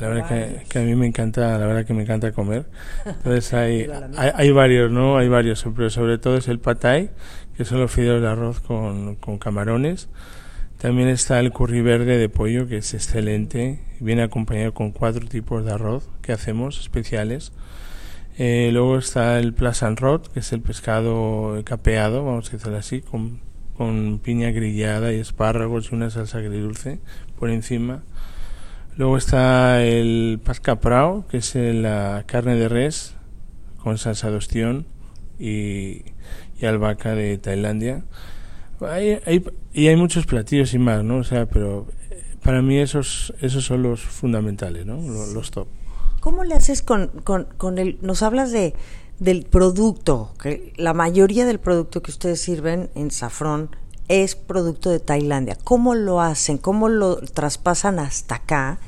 la 0.00 0.08
verdad 0.08 0.28
que, 0.28 0.64
que, 0.66 0.78
a 0.78 0.82
mí 0.82 0.94
me 0.94 1.06
encanta, 1.06 1.58
la 1.58 1.66
verdad 1.66 1.84
que 1.84 1.92
me 1.92 2.02
encanta 2.02 2.32
comer. 2.32 2.64
Entonces 3.04 3.52
hay, 3.54 3.86
hay, 4.16 4.30
hay, 4.34 4.50
varios, 4.50 4.90
¿no? 4.90 5.18
Hay 5.18 5.28
varios, 5.28 5.64
pero 5.76 5.90
sobre 5.90 6.16
todo 6.16 6.38
es 6.38 6.48
el 6.48 6.58
patay, 6.58 7.10
que 7.56 7.66
son 7.66 7.80
los 7.80 7.90
fideos 7.90 8.22
de 8.22 8.28
arroz 8.28 8.60
con, 8.60 9.16
con 9.16 9.38
camarones. 9.38 10.08
También 10.80 11.08
está 11.08 11.38
el 11.40 11.52
curry 11.52 11.82
verde 11.82 12.16
de 12.16 12.30
pollo, 12.30 12.66
que 12.66 12.78
es 12.78 12.94
excelente. 12.94 13.80
Viene 14.00 14.22
acompañado 14.22 14.72
con 14.72 14.92
cuatro 14.92 15.26
tipos 15.28 15.62
de 15.62 15.72
arroz 15.72 16.08
que 16.22 16.32
hacemos 16.32 16.80
especiales. 16.80 17.52
Eh, 18.38 18.70
luego 18.72 18.96
está 18.96 19.38
el 19.38 19.52
plasan 19.52 19.98
rot, 19.98 20.32
que 20.32 20.40
es 20.40 20.50
el 20.54 20.62
pescado 20.62 21.62
capeado, 21.64 22.24
vamos 22.24 22.48
a 22.48 22.52
decirlo 22.52 22.78
así, 22.78 23.02
con, 23.02 23.40
con 23.76 24.20
piña 24.20 24.52
grillada 24.52 25.12
y 25.12 25.16
espárragos 25.16 25.92
y 25.92 25.96
una 25.96 26.08
salsa 26.08 26.38
agridulce 26.38 26.98
por 27.38 27.50
encima. 27.50 28.02
Luego 28.96 29.18
está 29.18 29.84
el 29.84 30.40
pascaprao, 30.42 31.26
que 31.28 31.36
es 31.36 31.54
la 31.56 32.24
carne 32.26 32.54
de 32.54 32.70
res 32.70 33.16
con 33.76 33.98
salsa 33.98 34.30
de 34.30 34.36
ostión 34.38 34.86
y, 35.38 36.04
y 36.58 36.64
albahaca 36.64 37.14
de 37.14 37.36
Tailandia. 37.36 38.02
Hay, 38.80 39.20
hay, 39.26 39.44
y 39.72 39.88
hay 39.88 39.96
muchos 39.96 40.26
platillos 40.26 40.74
y 40.74 40.78
más, 40.78 41.04
¿no? 41.04 41.18
O 41.18 41.24
sea, 41.24 41.46
pero 41.46 41.86
para 42.42 42.62
mí 42.62 42.78
esos, 42.78 43.34
esos 43.40 43.64
son 43.64 43.82
los 43.82 44.00
fundamentales, 44.00 44.86
¿no? 44.86 44.96
Los, 44.96 45.28
los 45.30 45.50
top. 45.50 45.68
¿Cómo 46.20 46.44
le 46.44 46.54
haces 46.54 46.82
con, 46.82 47.08
con, 47.24 47.46
con 47.56 47.78
el... 47.78 47.98
Nos 48.02 48.22
hablas 48.22 48.52
de 48.52 48.74
del 49.20 49.44
producto, 49.44 50.32
que 50.42 50.72
la 50.76 50.94
mayoría 50.94 51.44
del 51.44 51.60
producto 51.60 52.02
que 52.02 52.10
ustedes 52.10 52.40
sirven 52.40 52.90
en 52.94 53.10
Safrón 53.10 53.68
es 54.08 54.34
producto 54.34 54.90
de 54.90 54.98
Tailandia. 54.98 55.56
¿Cómo 55.62 55.94
lo 55.94 56.20
hacen? 56.22 56.56
¿Cómo 56.56 56.88
lo 56.88 57.16
traspasan 57.16 57.98
hasta 57.98 58.36
acá? 58.36 58.80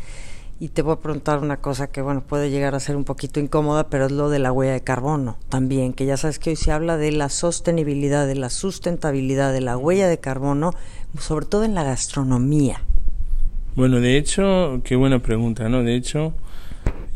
Y 0.63 0.69
te 0.69 0.83
voy 0.83 0.93
a 0.93 1.01
preguntar 1.01 1.41
una 1.41 1.57
cosa 1.57 1.89
que, 1.89 2.03
bueno, 2.03 2.23
puede 2.23 2.49
llegar 2.49 2.77
a 2.77 2.79
ser 2.79 2.95
un 2.95 3.03
poquito 3.03 3.41
incómoda, 3.41 3.91
pero 3.91 4.07
es 4.07 4.13
lo 4.13 4.31
de 4.31 4.39
la 4.39 4.53
huella 4.53 4.75
de 4.75 4.81
carbono 4.81 5.37
también, 5.49 5.93
que 5.93 6.07
ya 6.07 6.17
sabes 6.17 6.39
que 6.39 6.51
hoy 6.51 6.57
se 6.57 6.71
habla 6.71 6.97
de 6.97 7.11
la 7.11 7.31
sostenibilidad, 7.31 8.29
de 8.29 8.37
la 8.37 8.49
sustentabilidad 8.49 9.53
de 9.53 9.61
la 9.61 9.77
huella 9.77 10.07
de 10.07 10.21
carbono, 10.21 10.73
sobre 11.19 11.47
todo 11.47 11.65
en 11.65 11.75
la 11.75 11.83
gastronomía. 11.83 12.85
Bueno, 13.75 13.99
de 13.99 14.17
hecho, 14.17 14.83
qué 14.85 14.95
buena 14.95 15.19
pregunta, 15.19 15.69
¿no? 15.69 15.83
De 15.83 15.97
hecho, 15.97 16.33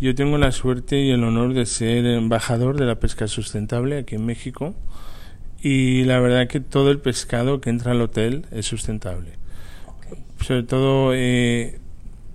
yo 0.00 0.12
tengo 0.17 0.38
la 0.38 0.50
suerte 0.50 0.99
y 0.99 1.12
el 1.12 1.23
honor 1.23 1.55
de 1.55 1.67
ser 1.67 2.05
embajador 2.05 2.76
de 2.76 2.87
la 2.87 2.97
pesca 2.97 3.29
sustentable 3.29 3.99
aquí 3.99 4.17
en 4.17 4.26
México 4.26 4.75
y 5.62 6.03
la 6.03 6.19
verdad 6.19 6.49
que 6.49 6.59
todo 6.59 6.91
el 6.91 6.99
pescado 6.99 7.61
que 7.61 7.71
entra 7.71 7.93
al 7.93 8.00
hotel 8.00 8.45
es 8.50 8.67
sustentable. 8.67 9.35
Sobre 10.41 10.65
todo 10.65 11.12
eh, 11.15 11.79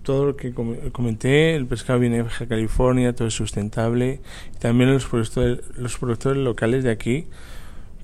todo 0.03 0.25
lo 0.25 0.36
que 0.36 0.53
comenté, 0.91 1.55
el 1.55 1.65
pescado 1.67 2.00
viene 2.00 2.17
de 2.17 2.24
Baja 2.24 2.48
California, 2.48 3.13
todo 3.13 3.27
es 3.27 3.34
sustentable. 3.34 4.22
También 4.60 4.93
los 4.93 5.05
productores, 5.05 5.60
los 5.77 5.98
productores 5.98 6.43
locales 6.43 6.84
de 6.84 6.91
aquí 6.91 7.27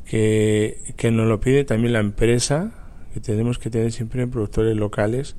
que, 0.05 0.93
que 0.95 1.11
nos 1.11 1.27
lo 1.27 1.39
pide 1.39 1.63
también 1.63 1.93
la 1.93 1.99
empresa, 1.99 2.71
que 3.13 3.19
tenemos 3.19 3.59
que 3.59 3.69
tener 3.69 3.91
siempre 3.91 4.27
productores 4.27 4.75
locales, 4.75 5.35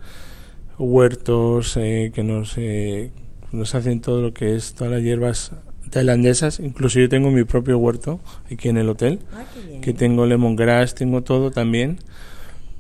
huertos 0.79 1.77
eh, 1.77 2.13
que 2.15 2.23
nos 2.23 2.55
eh, 2.57 3.11
nos 3.53 3.75
hacen 3.75 4.01
todo 4.01 4.23
lo 4.23 4.35
que 4.35 4.55
es 4.55 4.75
todas 4.75 4.93
las 4.93 5.03
hierbas 5.03 5.53
tailandesas, 5.91 6.61
incluso 6.61 7.01
yo 7.01 7.09
tengo 7.09 7.31
mi 7.31 7.45
propio 7.45 7.79
huerto 7.79 8.21
aquí 8.53 8.69
en 8.69 8.77
el 8.77 8.89
hotel, 8.89 9.21
ah, 9.33 9.45
que 9.81 9.95
tengo 9.95 10.27
lemongrass, 10.27 10.95
tengo 10.95 11.23
todo 11.23 11.51
también, 11.51 11.99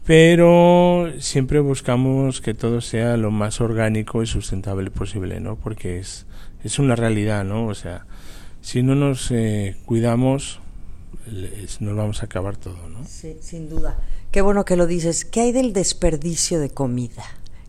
pero 0.08 1.12
siempre 1.18 1.60
buscamos 1.60 2.40
que 2.40 2.54
todo 2.54 2.80
sea 2.80 3.18
lo 3.18 3.30
más 3.30 3.60
orgánico 3.60 4.22
y 4.22 4.26
sustentable 4.26 4.90
posible, 4.90 5.38
¿no? 5.38 5.56
Porque 5.56 5.98
es, 5.98 6.24
es 6.64 6.78
una 6.78 6.96
realidad, 6.96 7.44
¿no? 7.44 7.66
O 7.66 7.74
sea, 7.74 8.06
si 8.62 8.82
no 8.82 8.94
nos 8.94 9.30
eh, 9.30 9.76
cuidamos, 9.84 10.60
nos 11.80 11.94
vamos 11.94 12.22
a 12.22 12.24
acabar 12.24 12.56
todo, 12.56 12.88
¿no? 12.88 13.04
Sí, 13.06 13.36
sin 13.42 13.68
duda. 13.68 13.98
Qué 14.30 14.40
bueno 14.40 14.64
que 14.64 14.76
lo 14.76 14.86
dices. 14.86 15.26
¿Qué 15.26 15.42
hay 15.42 15.52
del 15.52 15.74
desperdicio 15.74 16.58
de 16.58 16.70
comida? 16.70 17.24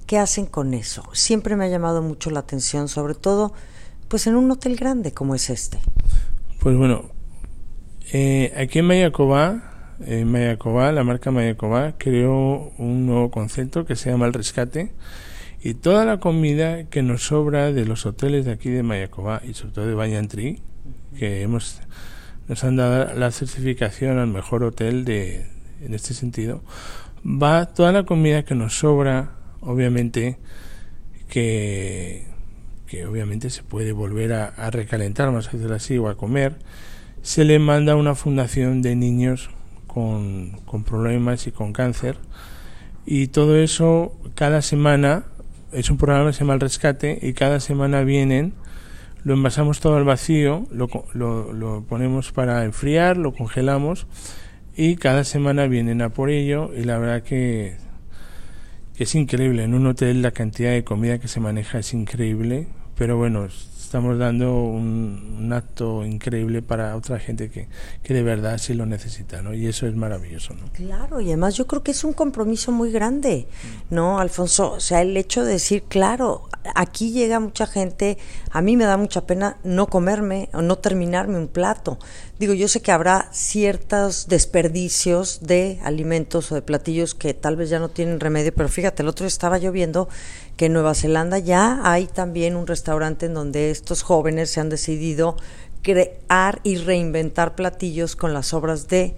¿Qué 0.08 0.17
hacen 0.17 0.46
con 0.46 0.74
eso? 0.74 1.03
Siempre 1.12 1.58
me 1.58 1.65
ha 1.65 1.67
llamado 1.67 2.01
mucho 2.01 2.31
la 2.31 2.39
atención, 2.39 2.88
sobre 2.88 3.15
todo 3.15 3.51
pues 4.08 4.27
en 4.27 4.38
un 4.38 4.50
hotel 4.50 4.77
grande 4.77 5.12
como 5.12 5.36
es 5.36 5.50
este. 5.50 5.81
Pues 6.62 6.77
bueno, 6.77 7.10
eh, 8.13 8.53
aquí 8.55 8.79
en 8.79 8.86
Mayacobá, 8.86 9.69
en 10.06 10.32
Mayacobá, 10.32 10.91
la 10.91 11.03
marca 11.03 11.32
Mayacobá 11.32 11.96
creó 11.98 12.72
un 12.77 13.06
nuevo 13.06 13.32
concepto 13.32 13.86
que 13.86 13.96
se 13.96 14.10
llama 14.10 14.25
el 14.25 14.34
rescate 14.34 14.91
y 15.62 15.74
toda 15.74 16.06
la 16.06 16.20
comida 16.20 16.86
que 16.86 17.03
nos 17.03 17.24
sobra 17.24 17.72
de 17.72 17.86
los 17.86 18.06
hoteles 18.06 18.46
de 18.46 18.51
aquí 18.51 18.70
de 18.70 18.84
Mayacobá 18.84 19.41
y 19.44 19.53
sobre 19.53 19.74
todo 19.74 19.88
de 19.88 19.94
Bayantri, 19.94 20.62
que 21.18 21.41
hemos 21.41 21.82
nos 22.48 22.63
han 22.63 22.77
dado 22.77 23.13
la 23.13 23.32
certificación 23.32 24.18
al 24.18 24.27
mejor 24.27 24.63
hotel 24.63 25.06
de 25.06 25.46
en 25.82 25.94
este 25.94 26.13
sentido, 26.13 26.62
va 27.24 27.68
toda 27.68 27.91
la 27.91 28.03
comida 28.03 28.44
que 28.44 28.56
nos 28.56 28.79
sobra 28.79 29.36
obviamente 29.62 30.38
que, 31.29 32.25
que 32.88 33.06
obviamente 33.06 33.50
se 33.50 33.63
puede 33.63 33.91
volver 33.91 34.34
a, 34.34 34.70
recalentar, 34.72 35.32
más 35.32 35.51
decirlo 35.51 35.75
así, 35.75 35.98
o 35.98 36.10
a 36.10 36.18
comer, 36.18 36.58
se 37.22 37.46
le 37.46 37.60
manda 37.60 37.94
a 37.94 37.96
una 37.96 38.15
fundación 38.15 38.82
de 38.82 38.96
niños 38.96 39.50
con, 39.93 40.84
problemas 40.86 41.48
y 41.48 41.51
con 41.51 41.74
cáncer. 41.74 42.17
Y 43.05 43.27
todo 43.27 43.58
eso 43.58 44.13
cada 44.36 44.62
semana, 44.62 45.25
es 45.74 45.89
un 45.89 45.98
programa 45.98 46.27
que 46.29 46.34
se 46.34 46.39
llama 46.39 46.53
El 46.53 46.60
Rescate, 46.62 47.19
y 47.22 47.34
cada 47.34 47.60
semana 47.60 48.03
vienen, 48.03 48.53
lo 49.24 49.34
envasamos 49.34 49.79
todo 49.79 49.98
al 49.98 50.05
vacío, 50.05 50.65
lo, 50.72 50.88
lo, 51.13 51.51
lo 51.51 51.84
ponemos 51.84 52.31
para 52.31 52.63
enfriar, 52.63 53.17
lo 53.17 53.34
congelamos, 53.34 54.08
y 54.75 54.96
cada 54.96 55.24
semana 55.24 55.67
vienen 55.67 56.01
a 56.01 56.10
por 56.10 56.29
ello, 56.29 56.72
y 56.74 56.84
la 56.84 56.98
verdad 57.00 57.24
que 57.24 57.75
es 58.98 59.15
increíble. 59.15 59.63
En 59.63 59.74
un 59.74 59.88
hotel 59.88 60.22
la 60.22 60.31
cantidad 60.31 60.72
de 60.72 60.84
comida 60.84 61.19
que 61.19 61.27
se 61.27 61.39
maneja 61.39 61.79
es 61.79 61.93
increíble, 61.93 62.67
pero 62.96 63.17
bueno, 63.17 63.48
estamos 63.89 64.19
dando 64.19 64.53
un, 64.53 65.51
acto 65.51 66.05
increíble 66.05 66.62
para 66.62 66.96
otra 66.96 67.17
gente 67.17 67.50
que, 67.50 67.67
que, 68.03 68.13
de 68.13 68.22
verdad 68.22 68.60
sí 68.60 68.75
lo 68.75 68.86
necesita, 68.86 69.41
¿no? 69.41 69.55
Y 69.55 69.65
eso 69.65 69.88
es 69.88 69.96
maravilloso, 69.96 70.53
¿no? 70.53 70.72
Claro, 70.74 71.22
y 71.22 71.29
además 71.29 71.55
yo 71.55 71.65
creo 71.65 71.81
que 71.81 71.89
es 71.89 72.03
un 72.03 72.13
compromiso 72.13 72.72
muy 72.72 72.91
grande, 72.91 73.48
¿no, 73.89 74.19
Alfonso? 74.19 74.74
O 74.74 74.79
sea, 74.79 75.01
el 75.01 75.17
hecho 75.17 75.43
de 75.43 75.53
decir, 75.53 75.86
claro, 75.88 76.49
aquí 76.75 77.12
llega 77.12 77.39
mucha 77.39 77.66
gente, 77.66 78.18
a 78.51 78.62
mí 78.62 78.75
me 78.78 78.86
da 78.86 78.98
mucha 78.98 79.25
pena 79.25 79.58
no 79.63 79.88
comerme 79.88 80.50
o 80.54 80.62
no 80.62 80.78
terminarme 80.78 81.38
un 81.38 81.48
plato. 81.48 81.98
Digo, 82.38 82.54
yo 82.54 82.68
sé 82.68 82.82
que 82.82 82.92
habrá 82.92 83.30
ciertos 83.32 84.28
desperdicios 84.28 85.39
de 85.42 85.80
alimentos 85.84 86.51
o 86.51 86.56
de 86.56 86.62
platillos 86.62 87.16
que 87.16 87.34
tal 87.34 87.56
vez 87.56 87.70
ya 87.70 87.80
no 87.80 87.89
tienen 87.89 88.20
remedio, 88.20 88.54
pero 88.54 88.70
fíjate, 88.70 89.04
el 89.04 89.10
otro 89.10 89.28
estaba 89.28 89.58
yo 89.58 89.72
viendo 89.72 90.10
que 90.58 90.66
en 90.66 90.74
Nueva 90.74 90.94
Zelanda 90.94 91.39
ya 91.39 91.80
hay 91.84 92.08
también 92.08 92.56
un 92.56 92.68
restaurante 92.68 93.28
en 93.28 93.34
donde 93.34 93.72
estos 93.72 94.04
jóvenes 94.04 94.50
se 94.50 94.60
han 94.60 94.70
decidido 94.70 95.38
crear 95.82 96.60
y 96.63 96.75
reinventar 96.78 97.56
platillos 97.56 98.16
con 98.16 98.34
las 98.34 98.54
obras 98.54 98.88
de 98.88 99.16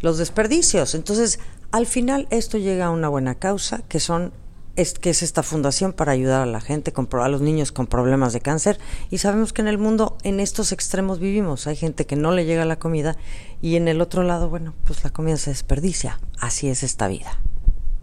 los 0.00 0.18
desperdicios. 0.18 0.94
Entonces, 0.94 1.40
al 1.72 1.86
final 1.86 2.28
esto 2.30 2.58
llega 2.58 2.86
a 2.86 2.90
una 2.90 3.08
buena 3.08 3.34
causa, 3.34 3.82
que 3.88 4.00
son 4.00 4.32
es 4.76 4.94
que 4.98 5.10
es 5.10 5.22
esta 5.22 5.42
fundación 5.42 5.92
para 5.92 6.12
ayudar 6.12 6.42
a 6.42 6.46
la 6.46 6.60
gente, 6.60 6.92
con, 6.92 7.08
a 7.20 7.28
los 7.28 7.40
niños 7.40 7.72
con 7.72 7.86
problemas 7.86 8.32
de 8.32 8.40
cáncer. 8.40 8.78
Y 9.10 9.18
sabemos 9.18 9.52
que 9.52 9.62
en 9.62 9.68
el 9.68 9.78
mundo 9.78 10.18
en 10.22 10.40
estos 10.40 10.72
extremos 10.72 11.18
vivimos. 11.18 11.66
Hay 11.66 11.76
gente 11.76 12.06
que 12.06 12.16
no 12.16 12.32
le 12.32 12.44
llega 12.44 12.64
la 12.64 12.78
comida 12.78 13.16
y 13.62 13.76
en 13.76 13.88
el 13.88 14.00
otro 14.00 14.22
lado, 14.22 14.48
bueno, 14.48 14.74
pues 14.84 15.02
la 15.02 15.10
comida 15.10 15.36
se 15.36 15.50
desperdicia. 15.50 16.20
Así 16.38 16.68
es 16.68 16.82
esta 16.82 17.08
vida. 17.08 17.40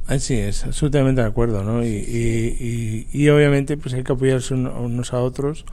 Así 0.07 0.33
es, 0.33 0.65
absolutamente 0.65 1.21
de 1.21 1.27
acuerdo, 1.27 1.63
¿no? 1.63 1.83
Y, 1.83 1.87
y, 1.87 3.07
y, 3.13 3.29
obviamente 3.29 3.77
pues 3.77 3.93
hay 3.93 4.03
que 4.03 4.11
apoyarse 4.11 4.53
unos 4.53 5.13
a 5.13 5.21
otros 5.21 5.63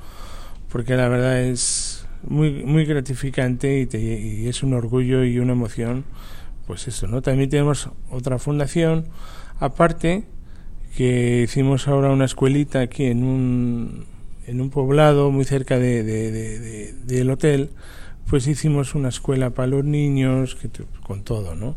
porque 0.71 0.95
la 0.95 1.09
verdad 1.09 1.41
es 1.41 2.07
muy 2.23 2.63
muy 2.65 2.85
gratificante 2.85 3.89
y, 3.93 3.97
y 4.45 4.49
es 4.49 4.63
un 4.63 4.75
orgullo 4.75 5.25
y 5.25 5.41
una 5.41 5.53
emoción 5.53 6.05
pues 6.69 6.87
eso, 6.87 7.09
¿no? 7.09 7.23
También 7.23 7.51
tenemos 7.51 7.91
otra 8.09 8.39
fundación 8.39 9.09
aparte 9.59 10.25
que 10.97 11.43
hicimos 11.45 11.89
ahora 11.89 12.11
una 12.11 12.25
escuelita 12.25 12.81
aquí 12.81 13.05
en 13.05 13.25
un, 13.25 14.07
en 14.47 14.61
un 14.61 14.71
poblado 14.71 15.31
muy 15.31 15.45
cerca 15.45 15.79
de, 15.79 16.03
de, 16.03 16.95
del 17.05 17.31
hotel, 17.31 17.71
pues 18.29 18.47
hicimos 18.47 18.95
una 18.95 19.09
escuela 19.09 19.51
para 19.51 19.69
los 19.69 19.85
niños, 19.85 20.57
que, 20.57 20.69
con 21.03 21.23
todo, 21.23 21.55
¿no? 21.55 21.77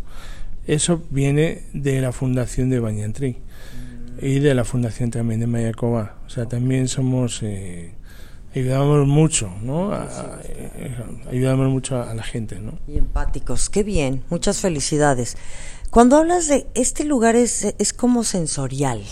Eso 0.65 1.03
viene 1.09 1.63
de 1.73 1.99
la 1.99 2.11
fundación 2.11 2.69
de 2.69 2.79
Bañantri 2.79 3.37
y 4.21 4.39
de 4.39 4.53
la 4.53 4.63
fundación 4.63 5.11
también 5.11 5.39
de 5.39 5.47
Mayacoba. 5.47 6.15
O 6.25 6.29
sea, 6.29 6.45
también 6.45 6.87
somos... 6.87 7.41
Eh, 7.43 7.93
ayudamos 8.55 9.07
mucho, 9.07 9.51
¿no? 9.61 9.93
Eh, 9.93 10.95
ayudamos 11.29 11.69
mucho 11.69 12.01
a, 12.01 12.13
la 12.13 12.23
gente, 12.23 12.59
¿no? 12.59 12.79
Y 12.87 12.97
empáticos, 12.97 13.69
qué 13.69 13.83
bien, 13.83 14.23
muchas 14.29 14.59
felicidades. 14.59 15.37
Cuando 15.93 16.17
hablas 16.17 16.47
de 16.47 16.65
este 16.73 17.03
lugar 17.03 17.35
es, 17.35 17.75
es 17.77 17.93
como 17.93 18.23
sensorial, 18.23 19.03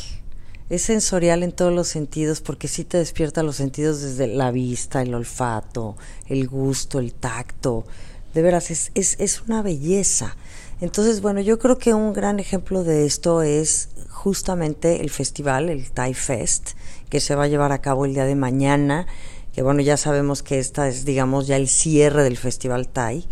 es 0.72 0.82
sensorial 0.82 1.44
en 1.44 1.52
todos 1.52 1.72
los 1.72 1.88
sentidos 1.88 2.42
porque 2.42 2.68
sí 2.68 2.86
te 2.86 2.98
despierta 2.98 3.44
los 3.44 3.58
sentidos 3.58 4.02
desde 4.02 4.26
la 4.26 4.50
vista, 4.50 5.04
el 5.04 5.14
olfato, 5.14 5.96
el 6.26 6.48
gusto, 6.48 6.98
el 6.98 7.14
tacto. 7.14 7.86
De 8.34 8.42
veras, 8.42 8.72
es, 8.72 8.90
es, 8.96 9.16
es 9.20 9.44
una 9.44 9.62
belleza. 9.62 10.36
Entonces, 10.82 11.22
bueno, 11.22 11.40
yo 11.40 11.60
creo 11.60 11.78
que 11.78 11.94
un 11.94 12.14
gran 12.14 12.40
ejemplo 12.40 12.84
de 12.84 13.06
esto 13.06 13.44
es 13.44 13.90
justamente 14.10 15.02
el 15.02 15.12
festival, 15.12 15.70
el 15.70 15.92
Thai 15.92 16.16
Fest, 16.16 16.72
que 17.12 17.20
se 17.20 17.36
va 17.36 17.44
a 17.44 17.48
llevar 17.48 17.74
a 17.74 17.82
cabo 17.82 18.06
el 18.06 18.16
día 18.16 18.26
de 18.26 18.34
mañana, 18.34 19.06
que 19.54 19.62
bueno, 19.62 19.82
ya 19.82 19.98
sabemos 19.98 20.42
que 20.42 20.58
esta 20.58 20.88
es, 20.88 21.06
digamos, 21.06 21.46
ya 21.46 21.58
el 21.58 21.68
cierre 21.68 22.24
del 22.24 22.38
Festival 22.38 22.88
Thai 22.88 23.28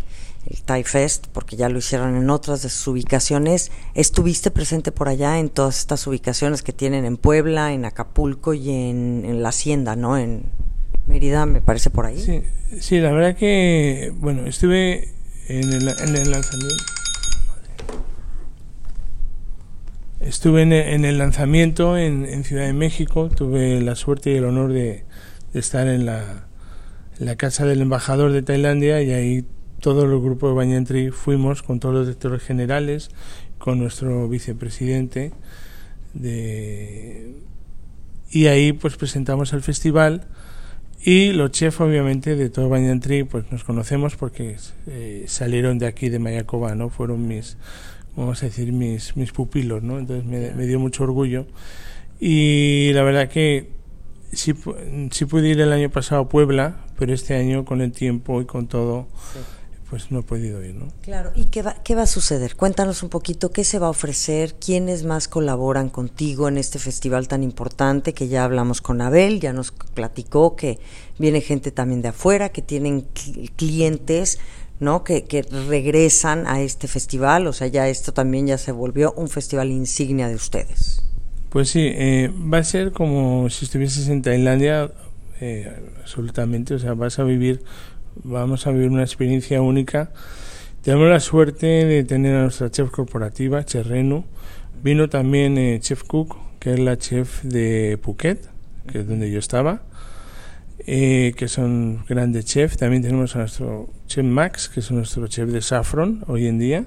el 0.46 0.62
Thai 0.62 0.84
Fest, 0.84 1.26
porque 1.32 1.56
ya 1.56 1.68
lo 1.68 1.78
hicieron 1.78 2.16
en 2.16 2.30
otras 2.30 2.62
de 2.62 2.70
sus 2.70 2.86
ubicaciones. 2.88 3.70
¿Estuviste 3.94 4.50
presente 4.50 4.90
por 4.92 5.08
allá 5.08 5.38
en 5.38 5.48
todas 5.48 5.78
estas 5.78 6.06
ubicaciones 6.06 6.62
que 6.62 6.72
tienen 6.72 7.04
en 7.04 7.16
Puebla, 7.16 7.72
en 7.72 7.84
Acapulco 7.84 8.54
y 8.54 8.70
en, 8.70 9.42
la 9.42 9.50
Hacienda, 9.50 9.96
¿no? 9.96 10.16
En 10.16 10.44
Mérida, 11.06 11.44
me 11.46 11.60
parece 11.60 11.90
por 11.90 12.06
ahí. 12.06 12.20
Sí, 12.20 12.42
sí 12.80 12.98
la 13.00 13.12
verdad 13.12 13.36
que, 13.36 14.12
bueno, 14.16 14.46
estuve 14.46 15.08
en 15.48 15.72
el, 15.72 15.88
en 15.88 16.16
el 16.16 16.30
lanzamiento. 16.30 16.84
Estuve 20.20 20.62
en, 20.62 20.72
en 20.72 21.04
el 21.04 21.18
lanzamiento 21.18 21.96
en, 21.96 22.26
en, 22.26 22.44
Ciudad 22.44 22.66
de 22.66 22.74
México, 22.74 23.30
tuve 23.30 23.80
la 23.80 23.96
suerte 23.96 24.30
y 24.30 24.36
el 24.36 24.44
honor 24.44 24.72
de, 24.72 25.04
de 25.52 25.60
estar 25.60 25.88
en 25.88 26.04
la, 26.04 26.46
en 27.18 27.26
la, 27.26 27.36
casa 27.36 27.64
del 27.64 27.80
embajador 27.80 28.30
de 28.32 28.42
Tailandia 28.42 29.00
y 29.02 29.12
ahí 29.12 29.46
todo 29.80 30.04
el 30.04 30.20
grupo 30.20 30.48
de 30.48 30.54
Banyan 30.54 30.84
Tree 30.84 31.10
fuimos 31.10 31.62
con 31.62 31.80
todos 31.80 31.94
los 31.94 32.06
directores 32.06 32.42
generales, 32.42 33.10
con 33.58 33.78
nuestro 33.78 34.28
vicepresidente 34.28 35.32
de, 36.14 37.34
y 38.30 38.46
ahí 38.46 38.72
pues 38.72 38.96
presentamos 38.96 39.52
el 39.52 39.62
festival 39.62 40.26
y 41.02 41.32
los 41.32 41.50
chefs 41.50 41.80
obviamente 41.80 42.36
de 42.36 42.50
todo 42.50 42.68
Banyan 42.68 43.00
Tree 43.00 43.24
pues 43.24 43.50
nos 43.50 43.64
conocemos 43.64 44.16
porque 44.16 44.56
eh, 44.86 45.24
salieron 45.26 45.78
de 45.78 45.86
aquí 45.86 46.08
de 46.08 46.18
Mayacoba, 46.18 46.74
¿no? 46.74 46.90
Fueron 46.90 47.26
mis 47.26 47.56
vamos 48.16 48.42
a 48.42 48.46
decir, 48.46 48.72
mis, 48.72 49.16
mis 49.16 49.32
pupilos, 49.32 49.82
¿no? 49.82 49.98
Entonces 49.98 50.24
me, 50.24 50.50
me 50.52 50.66
dio 50.66 50.78
mucho 50.78 51.04
orgullo. 51.04 51.46
Y 52.18 52.92
la 52.92 53.02
verdad 53.02 53.28
que 53.28 53.70
sí, 54.32 54.54
sí 55.10 55.24
pude 55.24 55.48
ir 55.48 55.60
el 55.60 55.72
año 55.72 55.90
pasado 55.90 56.22
a 56.22 56.28
Puebla, 56.28 56.84
pero 56.98 57.12
este 57.14 57.34
año 57.34 57.64
con 57.64 57.80
el 57.80 57.92
tiempo 57.92 58.40
y 58.40 58.46
con 58.46 58.66
todo. 58.66 59.08
Pues 59.90 60.12
no 60.12 60.20
he 60.20 60.22
podido 60.22 60.64
ir, 60.64 60.76
¿no? 60.76 60.86
Claro, 61.02 61.32
¿y 61.34 61.46
qué 61.46 61.62
va, 61.62 61.74
qué 61.82 61.96
va 61.96 62.02
a 62.02 62.06
suceder? 62.06 62.54
Cuéntanos 62.54 63.02
un 63.02 63.08
poquito 63.08 63.50
qué 63.50 63.64
se 63.64 63.80
va 63.80 63.88
a 63.88 63.90
ofrecer, 63.90 64.54
quiénes 64.54 65.02
más 65.04 65.26
colaboran 65.26 65.90
contigo 65.90 66.46
en 66.46 66.58
este 66.58 66.78
festival 66.78 67.26
tan 67.26 67.42
importante 67.42 68.14
que 68.14 68.28
ya 68.28 68.44
hablamos 68.44 68.80
con 68.80 69.00
Abel, 69.00 69.40
ya 69.40 69.52
nos 69.52 69.72
platicó 69.72 70.54
que 70.54 70.78
viene 71.18 71.40
gente 71.40 71.72
también 71.72 72.02
de 72.02 72.08
afuera, 72.08 72.50
que 72.50 72.62
tienen 72.62 73.08
clientes 73.56 74.38
¿no? 74.78 75.04
Que, 75.04 75.24
que, 75.24 75.42
regresan 75.42 76.46
a 76.46 76.62
este 76.62 76.88
festival, 76.88 77.46
o 77.46 77.52
sea, 77.52 77.66
ya 77.66 77.86
esto 77.88 78.12
también 78.12 78.46
ya 78.46 78.56
se 78.56 78.72
volvió 78.72 79.12
un 79.12 79.28
festival 79.28 79.70
insignia 79.70 80.26
de 80.26 80.36
ustedes. 80.36 81.04
Pues 81.50 81.68
sí, 81.68 81.82
eh, 81.82 82.32
va 82.32 82.58
a 82.58 82.64
ser 82.64 82.92
como 82.92 83.50
si 83.50 83.66
estuvieses 83.66 84.08
en 84.08 84.22
Tailandia, 84.22 84.90
eh, 85.40 85.70
absolutamente, 86.00 86.74
o 86.74 86.78
sea, 86.78 86.94
vas 86.94 87.18
a 87.18 87.24
vivir, 87.24 87.62
vamos 88.16 88.66
a 88.66 88.72
vivir 88.72 88.90
una 88.90 89.02
experiencia 89.02 89.62
única. 89.62 90.12
Tenemos 90.82 91.08
la 91.08 91.20
suerte 91.20 91.66
de 91.66 92.04
tener 92.04 92.36
a 92.36 92.42
nuestra 92.42 92.70
chef 92.70 92.90
corporativa, 92.90 93.64
Cherrenu, 93.64 94.24
vino 94.82 95.08
también 95.08 95.58
eh, 95.58 95.78
Chef 95.80 96.04
Cook, 96.04 96.36
que 96.58 96.72
es 96.72 96.78
la 96.78 96.96
chef 96.96 97.42
de 97.42 97.98
Phuket, 98.02 98.48
que 98.86 99.00
es 99.00 99.08
donde 99.08 99.30
yo 99.30 99.38
estaba, 99.38 99.82
eh, 100.86 101.34
que 101.36 101.48
son 101.48 102.04
grandes 102.08 102.46
chefs. 102.46 102.76
También 102.76 103.02
tenemos 103.02 103.36
a 103.36 103.40
nuestro 103.40 103.90
chef 104.06 104.24
Max, 104.24 104.68
que 104.68 104.80
es 104.80 104.90
nuestro 104.90 105.26
chef 105.26 105.50
de 105.50 105.60
Saffron 105.60 106.24
hoy 106.28 106.46
en 106.46 106.58
día. 106.58 106.86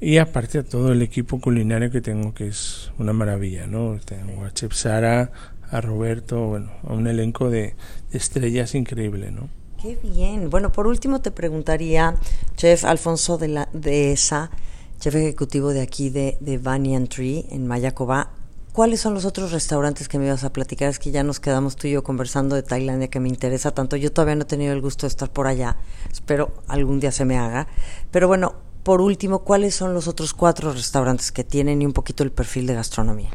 Y 0.00 0.18
aparte 0.18 0.58
a 0.58 0.62
todo 0.62 0.92
el 0.92 1.02
equipo 1.02 1.40
culinario 1.40 1.90
que 1.90 2.00
tengo, 2.00 2.34
que 2.34 2.48
es 2.48 2.90
una 2.98 3.12
maravilla, 3.12 3.66
¿no? 3.66 3.98
Tengo 4.04 4.44
a 4.44 4.52
Chef 4.52 4.74
Sara, 4.74 5.30
a 5.70 5.80
Roberto, 5.80 6.46
bueno, 6.46 6.72
a 6.82 6.92
un 6.92 7.06
elenco 7.06 7.48
de, 7.48 7.74
de 8.10 8.18
estrellas 8.18 8.74
increíble, 8.74 9.30
¿no? 9.30 9.48
Qué 9.84 9.98
bien. 10.02 10.48
Bueno, 10.48 10.72
por 10.72 10.86
último 10.86 11.20
te 11.20 11.30
preguntaría, 11.30 12.16
Chef 12.56 12.86
Alfonso 12.86 13.36
de, 13.36 13.48
la, 13.48 13.68
de 13.74 14.12
esa, 14.12 14.50
chef 14.98 15.14
ejecutivo 15.14 15.74
de 15.74 15.82
aquí 15.82 16.08
de, 16.08 16.38
de 16.40 16.56
Banyan 16.56 17.06
Tree, 17.06 17.44
en 17.50 17.66
Mayacoba, 17.66 18.30
¿Cuáles 18.72 19.00
son 19.00 19.12
los 19.12 19.26
otros 19.26 19.52
restaurantes 19.52 20.08
que 20.08 20.18
me 20.18 20.24
ibas 20.24 20.42
a 20.42 20.54
platicar? 20.54 20.88
Es 20.88 20.98
que 20.98 21.10
ya 21.10 21.22
nos 21.22 21.38
quedamos 21.38 21.76
tú 21.76 21.86
y 21.86 21.90
yo 21.90 22.02
conversando 22.02 22.56
de 22.56 22.62
Tailandia, 22.62 23.08
que 23.08 23.20
me 23.20 23.28
interesa 23.28 23.72
tanto. 23.72 23.94
Yo 23.96 24.10
todavía 24.10 24.36
no 24.36 24.42
he 24.42 24.46
tenido 24.46 24.72
el 24.72 24.80
gusto 24.80 25.06
de 25.06 25.08
estar 25.08 25.30
por 25.30 25.46
allá. 25.46 25.76
Espero 26.10 26.54
algún 26.66 26.98
día 26.98 27.12
se 27.12 27.26
me 27.26 27.36
haga. 27.36 27.68
Pero 28.10 28.26
bueno, 28.26 28.54
por 28.84 29.02
último, 29.02 29.44
¿cuáles 29.44 29.74
son 29.74 29.92
los 29.92 30.08
otros 30.08 30.32
cuatro 30.32 30.72
restaurantes 30.72 31.30
que 31.30 31.44
tienen 31.44 31.82
y 31.82 31.86
un 31.86 31.92
poquito 31.92 32.24
el 32.24 32.32
perfil 32.32 32.66
de 32.66 32.74
gastronomía? 32.74 33.30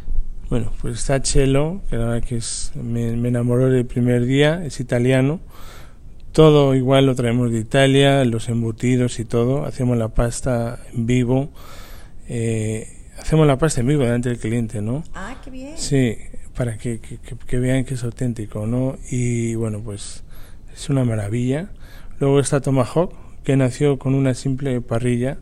Bueno, 0.50 0.74
pues 0.82 0.96
está 0.96 1.22
Chelo, 1.22 1.82
que 1.90 1.96
la 1.96 2.06
verdad 2.08 2.28
que 2.28 2.38
es, 2.38 2.72
me, 2.74 3.16
me 3.16 3.30
enamoró 3.30 3.70
del 3.70 3.86
primer 3.86 4.26
día, 4.26 4.66
es 4.66 4.80
italiano. 4.80 5.40
Todo 6.32 6.76
igual 6.76 7.06
lo 7.06 7.16
traemos 7.16 7.52
de 7.52 7.60
Italia, 7.60 8.24
los 8.26 8.50
embutidos 8.50 9.20
y 9.20 9.26
todo. 9.26 9.66
Hacemos 9.66 9.98
la 9.98 10.10
pasta 10.10 10.80
en 10.94 11.06
vivo. 11.06 11.50
Eh, 12.28 12.88
hacemos 13.20 13.48
la 13.48 13.58
pasta 13.58 13.82
en 13.82 13.88
vivo 13.88 14.04
delante 14.04 14.30
del 14.30 14.38
cliente, 14.38 14.82
¿no? 14.82 15.04
Ah, 15.14 15.36
qué 15.44 15.50
bien. 15.50 15.78
Sí, 15.78 16.18
para 16.56 16.78
que, 16.78 17.00
que, 17.00 17.18
que, 17.20 17.60
vean 17.60 17.84
que 17.84 17.96
es 17.96 18.04
auténtico, 18.04 18.68
¿no? 18.68 18.98
Y 19.10 19.56
bueno, 19.56 19.82
pues 19.84 20.24
es 20.74 20.90
una 20.90 21.04
maravilla. 21.04 21.72
Luego 22.20 22.40
está 22.40 22.62
Tomahawk, 22.62 23.14
que 23.44 23.58
nació 23.58 23.98
con 23.98 24.14
una 24.14 24.34
simple 24.34 24.82
parrilla. 24.82 25.38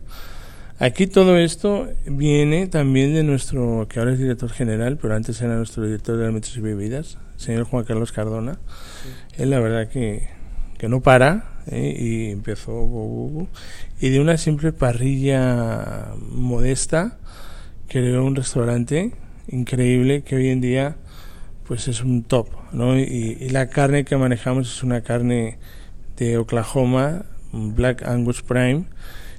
Aquí 0.80 1.08
todo 1.08 1.38
esto 1.38 1.88
viene 2.06 2.67
también 2.67 3.13
de 3.13 3.23
nuestro, 3.23 3.88
que 3.89 4.00
ahora 4.00 4.13
es 4.13 4.19
director 4.19 4.52
general, 4.52 4.97
pero 5.02 5.15
antes 5.15 5.41
era 5.41 5.56
nuestro 5.56 5.84
director 5.84 6.17
de 6.17 6.26
alimentos 6.26 6.56
y 6.56 6.62
bebidas, 6.62 7.17
señor 7.36 7.63
Juan 7.63 7.84
Carlos 7.84 8.12
Cardona. 8.12 8.54
Sí. 8.54 9.41
Él 9.41 9.50
la 9.50 9.60
verdad 9.60 9.89
que, 9.89 10.30
que 10.78 10.90
no 10.90 11.02
para 11.02 11.62
¿eh? 11.68 11.96
y 11.98 12.32
empezó 12.32 13.48
y 14.00 14.10
de 14.10 14.20
una 14.20 14.38
simple 14.38 14.72
parrilla 14.72 16.13
modesta 16.32 17.18
creó 17.88 18.26
un 18.26 18.36
restaurante 18.36 19.13
increíble 19.48 20.24
que 20.24 20.36
hoy 20.36 20.50
en 20.50 20.62
día 20.62 20.98
pues 21.68 21.88
es 21.90 22.02
un 22.02 22.24
top, 22.24 22.48
¿no? 22.72 22.98
Y, 22.98 23.50
la 23.50 23.68
carne 23.68 24.06
que 24.06 24.16
manejamos 24.16 24.72
es 24.72 24.84
una 24.84 25.02
carne 25.02 25.60
de 26.16 26.38
Oklahoma, 26.38 27.26
Black 27.52 28.04
Angus 28.08 28.42
Prime. 28.42 28.86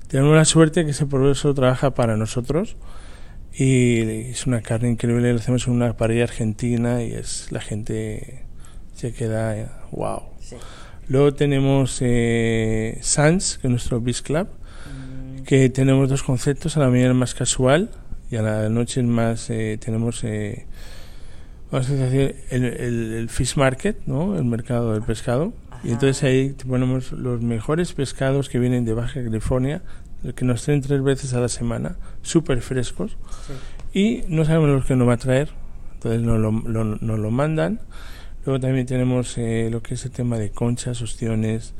Tenemos 0.08 0.36
la 0.36 0.44
suerte 0.44 0.84
que 0.84 0.90
ese 0.90 1.06
proceso 1.06 1.54
trabaja 1.54 1.94
para 1.94 2.16
nosotros 2.16 2.76
y 3.52 4.00
es 4.30 4.46
una 4.46 4.60
carne 4.60 4.90
increíble. 4.90 5.32
Lo 5.32 5.38
hacemos 5.38 5.66
en 5.66 5.72
una 5.72 5.96
parrilla 5.96 6.24
argentina 6.24 7.02
y 7.02 7.12
es 7.12 7.50
la 7.50 7.60
gente 7.60 8.44
se 8.94 9.12
queda 9.12 9.86
wow. 9.90 10.22
Sí. 10.40 10.56
Luego 11.08 11.32
tenemos 11.32 11.98
eh, 12.00 12.98
Sans, 13.00 13.58
que 13.58 13.66
es 13.66 13.70
nuestro 13.70 14.00
Beach 14.00 14.22
Club, 14.22 14.46
mm. 14.46 15.42
que 15.44 15.70
tenemos 15.70 16.08
dos 16.08 16.22
conceptos, 16.22 16.76
a 16.76 16.80
la 16.80 16.88
mañana 16.88 17.14
más 17.14 17.34
casual 17.34 17.90
y 18.30 18.36
a 18.36 18.42
la 18.42 18.68
noche 18.68 19.02
más 19.02 19.48
eh, 19.50 19.78
tenemos 19.82 20.22
eh, 20.24 20.66
vamos 21.70 21.88
a 21.90 21.94
decir 21.94 22.36
el, 22.50 22.64
el, 22.64 23.12
el, 23.14 23.28
fish 23.28 23.56
market 23.56 23.98
no 24.06 24.36
el 24.36 24.44
mercado 24.44 24.92
del 24.92 25.02
pescado 25.02 25.52
Ajá. 25.70 25.80
y 25.84 25.92
entonces 25.92 26.22
ahí 26.22 26.54
ponemos 26.66 27.12
los 27.12 27.40
mejores 27.40 27.92
pescados 27.92 28.48
que 28.48 28.58
vienen 28.58 28.84
de 28.84 28.92
Baja 28.92 29.22
California 29.22 29.82
que 30.34 30.44
nos 30.44 30.62
traen 30.62 30.82
tres 30.82 31.02
veces 31.02 31.32
a 31.34 31.40
la 31.40 31.48
semana 31.48 31.96
súper 32.22 32.60
frescos 32.60 33.16
sí. 33.46 33.52
y 33.98 34.24
no 34.28 34.44
sabemos 34.44 34.68
los 34.68 34.84
que 34.84 34.96
nos 34.96 35.08
va 35.08 35.14
a 35.14 35.18
traer 35.18 35.50
entonces 35.94 36.22
nos 36.22 36.38
lo, 36.38 36.50
lo, 36.50 36.84
nos 36.84 37.18
lo 37.18 37.30
mandan 37.30 37.80
Luego 38.48 38.60
también 38.62 38.86
tenemos 38.86 39.36
eh, 39.36 39.68
lo 39.70 39.82
que 39.82 39.92
es 39.92 40.06
el 40.06 40.10
tema 40.10 40.38
de 40.38 40.48
conchas, 40.48 41.02
ostiones. 41.02 41.74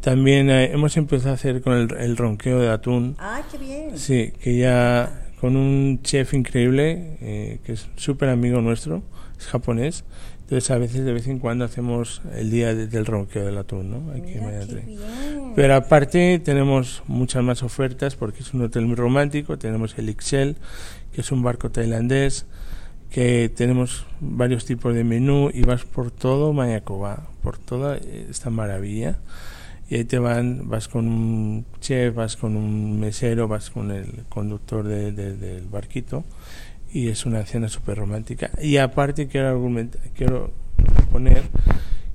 También 0.00 0.50
eh, 0.50 0.72
hemos 0.72 0.96
empezado 0.96 1.30
a 1.30 1.34
hacer 1.34 1.62
con 1.62 1.74
el, 1.74 1.94
el, 1.96 2.16
ronqueo 2.16 2.58
de 2.58 2.68
atún. 2.70 3.14
¡Ah, 3.20 3.40
qué 3.48 3.56
bien! 3.56 3.96
Sí, 3.96 4.32
que 4.42 4.58
ya 4.58 5.30
con 5.40 5.54
un 5.54 6.00
chef 6.02 6.34
increíble, 6.34 7.18
eh, 7.20 7.60
que 7.62 7.74
es 7.74 7.86
súper 7.94 8.30
amigo 8.30 8.60
nuestro, 8.60 9.04
es 9.38 9.46
japonés. 9.46 10.02
Entonces 10.40 10.68
a 10.72 10.78
veces 10.78 11.04
de 11.04 11.12
vez 11.12 11.28
en 11.28 11.38
cuando 11.38 11.64
hacemos 11.64 12.20
el 12.34 12.50
día 12.50 12.74
de, 12.74 12.88
del 12.88 13.06
ronqueo 13.06 13.46
del 13.46 13.56
atún, 13.56 13.88
¿no? 13.88 14.10
Aquí 14.10 14.34
Mira, 14.40 14.62
en 14.62 15.52
Pero 15.54 15.76
aparte 15.76 16.40
tenemos 16.40 17.04
muchas 17.06 17.44
más 17.44 17.62
ofertas 17.62 18.16
porque 18.16 18.40
es 18.40 18.52
un 18.54 18.62
hotel 18.62 18.86
muy 18.86 18.96
romántico. 18.96 19.56
Tenemos 19.56 19.96
el 19.98 20.08
Ixchel, 20.08 20.56
que 21.12 21.20
es 21.20 21.30
un 21.30 21.44
barco 21.44 21.70
tailandés, 21.70 22.46
que 23.10 23.48
tenemos 23.48 24.06
varios 24.20 24.64
tipos 24.64 24.94
de 24.94 25.04
menú 25.04 25.50
y 25.52 25.62
vas 25.62 25.84
por 25.84 26.10
todo 26.10 26.52
Mayacoba, 26.52 27.28
por 27.42 27.58
toda 27.58 27.96
esta 27.96 28.50
maravilla 28.50 29.18
y 29.90 29.96
ahí 29.96 30.04
te 30.04 30.18
van, 30.18 30.68
vas 30.68 30.86
con 30.86 31.08
un 31.08 31.64
chef, 31.80 32.14
vas 32.14 32.36
con 32.36 32.56
un 32.56 33.00
mesero, 33.00 33.48
vas 33.48 33.70
con 33.70 33.90
el 33.90 34.24
conductor 34.28 34.86
de, 34.86 35.12
de, 35.12 35.34
del 35.34 35.66
barquito 35.66 36.24
y 36.92 37.08
es 37.08 37.24
una 37.24 37.44
cena 37.46 37.68
súper 37.68 37.96
romántica. 37.96 38.50
Y 38.60 38.76
aparte 38.76 39.28
quiero, 39.28 39.48
argumentar, 39.48 40.00
quiero 40.14 40.52
poner 41.10 41.42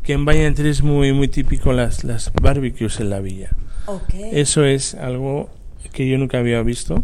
que 0.03 0.13
en 0.13 0.25
Valladolid 0.25 0.67
es 0.67 0.83
muy, 0.83 1.13
muy 1.13 1.27
típico 1.27 1.73
las, 1.73 2.03
las 2.03 2.31
barbecues 2.33 2.99
en 2.99 3.09
la 3.09 3.21
villa. 3.21 3.49
Okay. 3.87 4.29
Eso 4.33 4.63
es 4.65 4.93
algo 4.93 5.49
que 5.91 6.07
yo 6.07 6.17
nunca 6.17 6.37
había 6.39 6.61
visto 6.61 7.03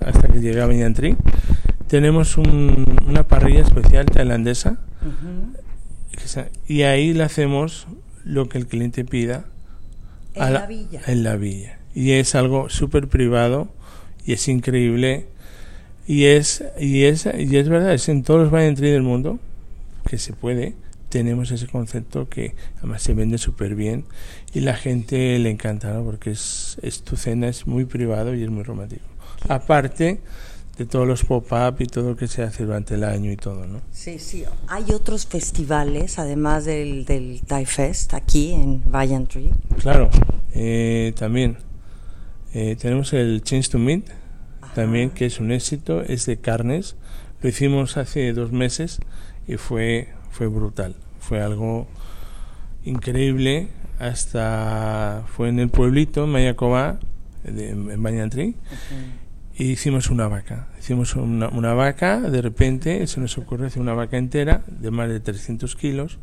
hasta 0.00 0.28
que 0.28 0.40
llegué 0.40 0.62
a 0.62 0.66
Valladolid. 0.66 1.16
Tenemos 1.88 2.36
un, 2.36 2.84
una 3.06 3.22
parrilla 3.22 3.62
especial 3.62 4.06
tailandesa 4.06 4.78
uh 5.02 5.54
-huh. 6.24 6.48
y 6.66 6.82
ahí 6.82 7.12
le 7.12 7.22
hacemos 7.22 7.86
lo 8.24 8.48
que 8.48 8.58
el 8.58 8.66
cliente 8.66 9.04
pida 9.04 9.44
en 10.34 10.52
la, 10.52 10.60
la, 10.60 10.66
villa. 10.66 11.00
En 11.06 11.22
la 11.22 11.36
villa. 11.36 11.78
Y 11.94 12.12
es 12.12 12.34
algo 12.34 12.68
súper 12.68 13.08
privado 13.08 13.68
y 14.24 14.32
es 14.34 14.48
increíble. 14.48 15.26
Y 16.06 16.24
es, 16.24 16.62
y 16.78 17.04
es, 17.04 17.26
y 17.26 17.56
es 17.56 17.68
verdad, 17.68 17.94
es 17.94 18.08
en 18.08 18.22
todos 18.22 18.40
los 18.42 18.50
baños 18.50 18.78
del 18.78 19.02
mundo 19.02 19.38
que 20.06 20.18
se 20.18 20.32
puede. 20.32 20.74
Tenemos 21.08 21.50
ese 21.52 21.66
concepto 21.66 22.28
que 22.28 22.54
además 22.78 23.02
se 23.02 23.14
vende 23.14 23.38
súper 23.38 23.74
bien 23.74 24.04
y 24.52 24.60
la 24.60 24.74
gente 24.74 25.38
le 25.38 25.50
encanta 25.50 25.92
¿no? 25.92 26.04
porque 26.04 26.32
es, 26.32 26.78
es 26.82 27.02
tu 27.02 27.16
cena, 27.16 27.48
es 27.48 27.66
muy 27.66 27.84
privado 27.84 28.34
y 28.34 28.42
es 28.42 28.50
muy 28.50 28.62
romántico. 28.62 29.04
Aparte, 29.48 30.20
de 30.76 30.84
todos 30.84 31.06
los 31.06 31.24
pop-up 31.24 31.76
y 31.80 31.86
todo 31.86 32.10
lo 32.10 32.16
que 32.16 32.28
se 32.28 32.42
hace 32.42 32.64
durante 32.64 32.94
el 32.94 33.04
año 33.04 33.32
y 33.32 33.36
todo, 33.36 33.66
¿no? 33.66 33.80
Sí, 33.92 34.18
sí. 34.18 34.44
Hay 34.68 34.92
otros 34.92 35.26
festivales, 35.26 36.18
además 36.18 36.64
del, 36.64 37.06
del 37.06 37.40
Thai 37.46 37.64
Fest, 37.64 38.12
aquí 38.12 38.52
en 38.52 38.82
Valiant 38.90 39.28
Tree. 39.28 39.50
Claro, 39.80 40.10
eh, 40.54 41.14
también. 41.18 41.56
Eh, 42.52 42.76
tenemos 42.76 43.12
el 43.12 43.42
Change 43.42 43.70
to 43.70 43.78
Meet, 43.78 44.10
también, 44.74 45.10
que 45.10 45.26
es 45.26 45.40
un 45.40 45.52
éxito, 45.52 46.02
es 46.02 46.26
de 46.26 46.38
carnes. 46.38 46.96
Lo 47.40 47.48
hicimos 47.48 47.96
hace 47.96 48.32
dos 48.32 48.52
meses 48.52 48.98
y 49.48 49.56
fue, 49.56 50.08
fue 50.30 50.46
brutal. 50.46 50.94
Fue 51.20 51.40
algo 51.40 51.86
increíble. 52.84 53.68
Hasta 53.98 55.24
fue 55.34 55.48
en 55.48 55.58
el 55.58 55.70
pueblito, 55.70 56.26
Mayacobá, 56.26 56.98
en 57.44 58.02
Bañantri, 58.02 58.56
y 59.58 59.72
hicimos 59.72 60.10
una 60.10 60.28
vaca. 60.28 60.68
Hicimos 60.78 61.16
una, 61.16 61.48
una, 61.48 61.72
vaca, 61.72 62.20
de 62.20 62.42
repente 62.42 63.06
se 63.06 63.20
nos 63.20 63.36
ocurrió 63.38 63.66
hacer 63.66 63.80
una 63.80 63.94
vaca 63.94 64.18
entera 64.18 64.62
de 64.66 64.90
más 64.90 65.08
de 65.08 65.20
300 65.20 65.74
kilos, 65.76 66.18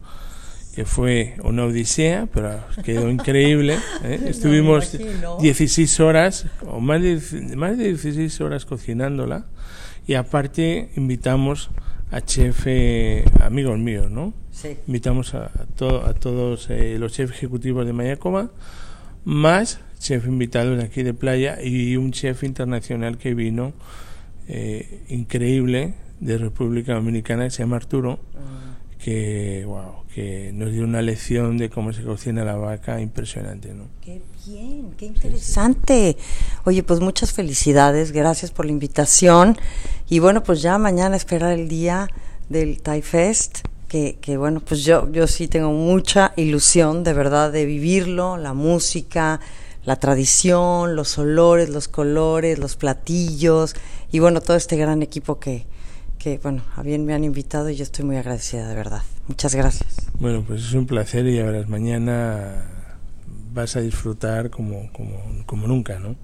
que 0.76 0.86
fue 0.86 1.36
una 1.44 1.66
odisea, 1.66 2.28
pero 2.32 2.60
quedó 2.84 3.10
increíble. 3.10 3.78
¿eh? 4.04 4.22
Estuvimos 4.28 4.98
16 5.42 6.00
horas, 6.00 6.46
o 6.66 6.80
más 6.80 7.02
de, 7.02 7.56
más 7.56 7.78
de 7.78 7.90
16 7.90 8.42
horas 8.42 8.66
cocinándola, 8.66 9.46
y 10.06 10.14
aparte 10.14 10.92
invitamos 10.96 11.72
a 12.12 12.22
chef 12.22 12.64
eh, 12.68 13.26
amigos 13.42 13.80
míos, 13.80 14.12
¿no? 14.12 14.34
Sí. 14.52 14.78
Invitamos 14.86 15.34
a, 15.34 15.50
to, 15.76 16.06
a 16.06 16.14
todos 16.14 16.70
eh, 16.70 16.98
los 17.00 17.14
chefs 17.14 17.34
ejecutivos 17.34 17.88
de 17.88 17.94
Mayacoma, 17.94 18.52
más 19.26 19.80
chef 20.04 20.28
invitados 20.28 20.78
de 20.78 20.84
aquí 20.84 21.02
de 21.02 21.14
playa 21.14 21.62
y 21.64 21.96
un 21.98 22.12
chef 22.12 22.44
internacional 22.44 23.18
que 23.18 23.34
vino 23.34 23.74
eh, 24.48 25.02
increíble 25.10 25.94
de 26.20 26.38
República 26.38 26.94
Dominicana, 26.94 27.50
se 27.50 27.64
llama 27.64 27.78
Arturo, 27.78 28.20
Ah. 28.36 28.76
que 29.04 29.64
wow, 29.66 30.04
que 30.14 30.52
nos 30.54 30.72
dio 30.72 30.84
una 30.84 31.02
lección 31.02 31.58
de 31.58 31.70
cómo 31.70 31.92
se 31.94 32.04
cocina 32.04 32.44
la 32.46 32.56
vaca 32.56 33.02
impresionante, 33.02 33.74
¿no? 33.74 33.86
Qué 34.02 34.22
bien, 34.46 34.92
qué 34.98 35.06
interesante. 35.08 36.16
Oye, 36.66 36.84
pues 36.84 37.00
muchas 37.00 37.34
felicidades, 37.34 38.12
gracias 38.12 38.52
por 38.52 38.66
la 38.66 38.72
invitación. 38.72 39.58
Y 40.10 40.20
bueno, 40.20 40.44
pues 40.44 40.62
ya 40.62 40.78
mañana 40.78 41.16
esperar 41.16 41.52
el 41.54 41.68
día 41.68 42.08
del 42.50 42.82
Thai 42.82 43.02
Fest, 43.02 43.60
que, 43.90 44.18
que 44.22 44.38
bueno, 44.38 44.62
pues 44.62 44.84
yo, 44.84 45.12
yo 45.12 45.28
sí 45.28 45.48
tengo 45.48 45.72
mucha 45.72 46.34
ilusión 46.38 47.04
de 47.04 47.14
verdad 47.14 47.52
de 47.52 47.66
vivirlo, 47.66 48.38
la 48.38 48.54
música, 48.54 49.40
la 49.86 49.96
tradición, 49.98 50.96
los 50.96 51.18
olores, 51.18 51.70
los 51.70 51.88
colores, 51.88 52.60
los 52.60 52.76
platillos 52.76 53.76
y 54.12 54.20
bueno, 54.20 54.42
todo 54.42 54.58
este 54.58 54.78
gran 54.78 55.04
equipo 55.04 55.40
que, 55.40 55.66
que 56.20 56.40
bueno, 56.42 56.64
a 56.76 56.84
bien 56.84 57.06
me 57.06 57.14
han 57.14 57.24
invitado 57.24 57.70
y 57.70 57.76
yo 57.76 57.84
estoy 57.84 58.06
muy 58.06 58.18
agradecida 58.18 58.68
de 58.68 58.76
verdad. 58.76 59.02
Muchas 59.28 59.56
gracias. 59.56 59.96
Bueno, 60.20 60.44
pues 60.48 60.62
es 60.64 60.74
un 60.74 60.86
placer 60.86 61.26
y 61.28 61.36
ya 61.36 61.44
verás, 61.44 61.68
mañana 61.68 62.66
vas 63.54 63.76
a 63.76 63.82
disfrutar 63.82 64.50
como, 64.50 64.92
como, 64.94 65.18
como 65.46 65.68
nunca, 65.68 66.00
¿no? 66.00 66.16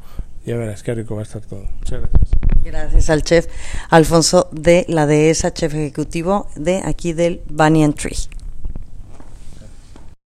Ya 0.45 0.55
verás 0.55 0.83
qué 0.83 0.95
rico 0.95 1.15
va 1.15 1.21
a 1.21 1.23
estar 1.23 1.41
todo. 1.41 1.63
Muchas 1.79 2.01
gracias. 2.01 2.29
Gracias 2.63 3.09
al 3.09 3.23
chef 3.23 3.47
Alfonso 3.89 4.49
de 4.51 4.85
la 4.89 5.05
Dehesa, 5.05 5.53
chef 5.53 5.73
ejecutivo 5.73 6.47
de 6.55 6.81
aquí 6.83 7.13
del 7.13 7.41
Banyan 7.49 7.93
Tree. 7.93 8.17